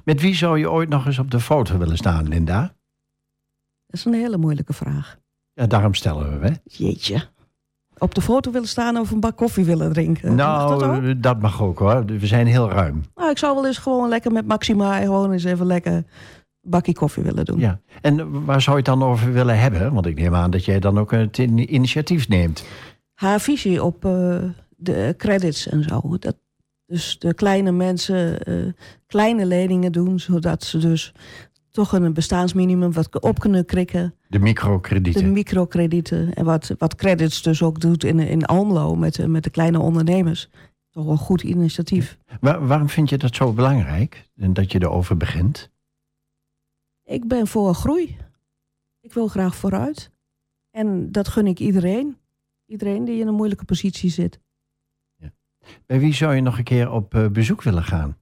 [0.03, 2.61] Met wie zou je ooit nog eens op de foto willen staan, Linda?
[3.87, 5.17] Dat is een hele moeilijke vraag.
[5.53, 6.53] Ja, daarom stellen we, hè?
[6.63, 7.29] Jeetje.
[8.01, 10.35] Op de foto willen staan of een bak koffie willen drinken.
[10.35, 12.05] Mag dat nou, dat, mag ook hoor.
[12.05, 13.03] We zijn heel ruim.
[13.15, 16.05] Nou, ik zou wel eens gewoon lekker met Maxima gewoon eens even lekker een
[16.61, 17.59] bakje koffie willen doen.
[17.59, 17.79] Ja.
[18.01, 19.93] En waar zou je het dan over willen hebben?
[19.93, 22.63] Want ik neem aan dat jij dan ook het in- initiatief neemt.
[23.13, 24.37] haar visie op eh,
[24.77, 26.17] de credits en zo.
[26.19, 26.35] Dat,
[26.85, 28.55] dus de kleine mensen eh,
[29.07, 31.13] kleine leningen doen, zodat ze dus
[31.71, 34.15] toch een bestaansminimum wat op kunnen krikken.
[34.27, 35.23] De microkredieten.
[35.23, 39.43] De microkredieten en wat, wat credits dus ook doet in, in Almelo met, de- met
[39.43, 40.49] de kleine ondernemers.
[40.89, 42.17] Toch wel een goed initiatief.
[42.39, 44.29] Waar- waarom vind je dat zo belangrijk?
[44.35, 45.69] En dat je erover begint?
[47.03, 48.17] Ik ben voor groei.
[49.01, 50.11] Ik wil graag vooruit.
[50.71, 52.17] En dat gun ik iedereen.
[52.65, 54.39] Iedereen die in een moeilijke positie zit.
[55.85, 58.17] Bij wie zou je nog een keer op eh, bezoek willen gaan?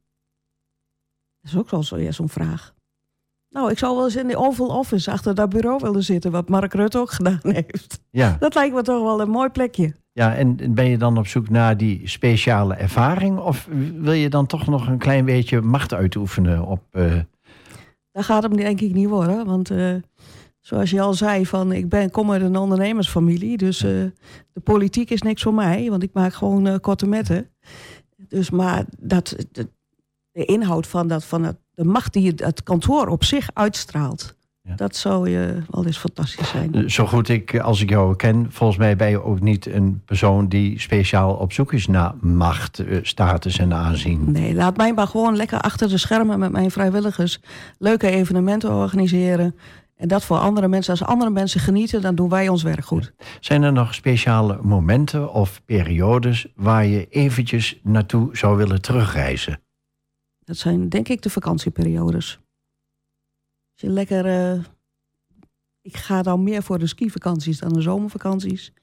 [1.42, 2.74] Dat is ook wel zo, ja, zo'n vraag.
[3.50, 6.50] Nou, ik zou wel eens in de Oval Office achter dat bureau willen zitten, wat
[6.50, 8.00] Mark Rutte ook gedaan heeft.
[8.10, 9.96] Ja, Dat lijkt me toch wel een mooi plekje.
[10.12, 13.38] ja en ben je dan op zoek naar die speciale ervaring?
[13.40, 16.82] Of wil je dan toch nog een klein beetje macht uitoefenen op...
[16.92, 17.16] eh,
[18.12, 19.96] Daar gaat het denk ik niet worden, want eh,
[20.60, 23.90] zoals je al zei, van, ik ben, kom uit een ondernemersfamilie, dus eh,
[24.54, 27.50] de politiek is niks voor mij, want ik maak gewoon korte metten.
[28.28, 29.70] Dus maar dat, de,
[30.32, 34.76] de inhoud van, dat, van het, de macht die het, kantoor op zich uitstraalt, Ja.
[34.76, 36.90] dat zou je wel eens fantastisch zijn.
[36.92, 40.48] Zo goed ik, als ik jou ken, volgens mij ben je ook niet een persoon
[40.48, 44.32] die speciaal op zoek is naar macht, eh, status en aanzien.
[44.32, 47.40] Nee, laat mij maar gewoon lekker achter de schermen met mijn vrijwilligers
[47.78, 49.56] leuke evenementen organiseren.
[49.96, 50.92] En dat voor andere mensen.
[51.00, 53.14] Als andere mensen genieten, dan doen wij ons werk goed.
[53.40, 59.60] Zijn er nog speciale momenten of periodes waar je eventjes naartoe zou willen terugreizen?
[60.50, 62.40] Dat zijn denk ik de vakantieperiodes.
[63.72, 64.26] Als je lekker.
[64.26, 64.64] eh,
[65.82, 68.74] ik ga dan meer voor de skivakanties dan de zomervakanties.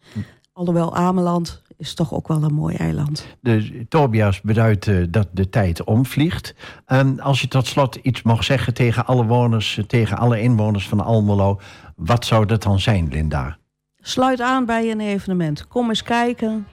[0.52, 3.26] Alhoewel Ameland is toch ook wel een mooi eiland.
[3.40, 6.54] De, Tobias beduidt eh, dat de tijd omvliegt.
[6.84, 10.88] En als je tot slot iets mocht zeggen tegen alle woners, eh, tegen alle inwoners
[10.88, 11.60] van Almelo,
[11.96, 13.58] wat zou dat dan zijn, Linda?
[13.96, 15.68] Sluit aan bij een evenement.
[15.68, 16.66] Kom eens kijken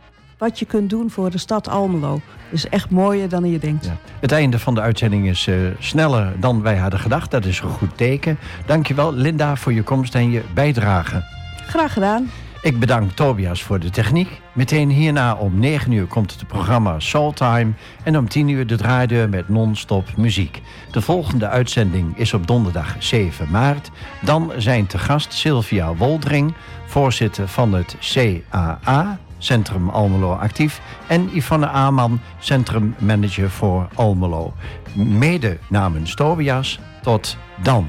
[0.43, 2.21] wat je kunt doen voor de stad Almelo.
[2.49, 3.85] is echt mooier dan je denkt.
[3.85, 3.97] Ja.
[4.19, 7.31] Het einde van de uitzending is eh, sneller dan wij hadden gedacht.
[7.31, 8.37] Dat is een goed teken.
[8.65, 11.23] Dankjewel, Linda, voor je komst en je bijdrage.
[11.67, 12.29] Graag gedaan.
[12.61, 14.41] Ik bedank Tobias voor de techniek.
[14.53, 17.71] Meteen hierna om 9 uur komt het programma Soul Time.
[18.03, 20.61] En om 10 uur de draaideur met non-stop muziek.
[20.91, 23.91] De volgende uitzending is op donderdag 7 maart.
[24.21, 26.53] Dan zijn te gast Sylvia Woldring,
[26.85, 30.81] voorzitter van het CAA, Centrum Almelo Actief.
[31.07, 34.53] En Yvonne Aman, Centrum Manager voor Almelo.
[34.93, 36.79] Mede namens Tobias.
[37.01, 37.87] Tot dan.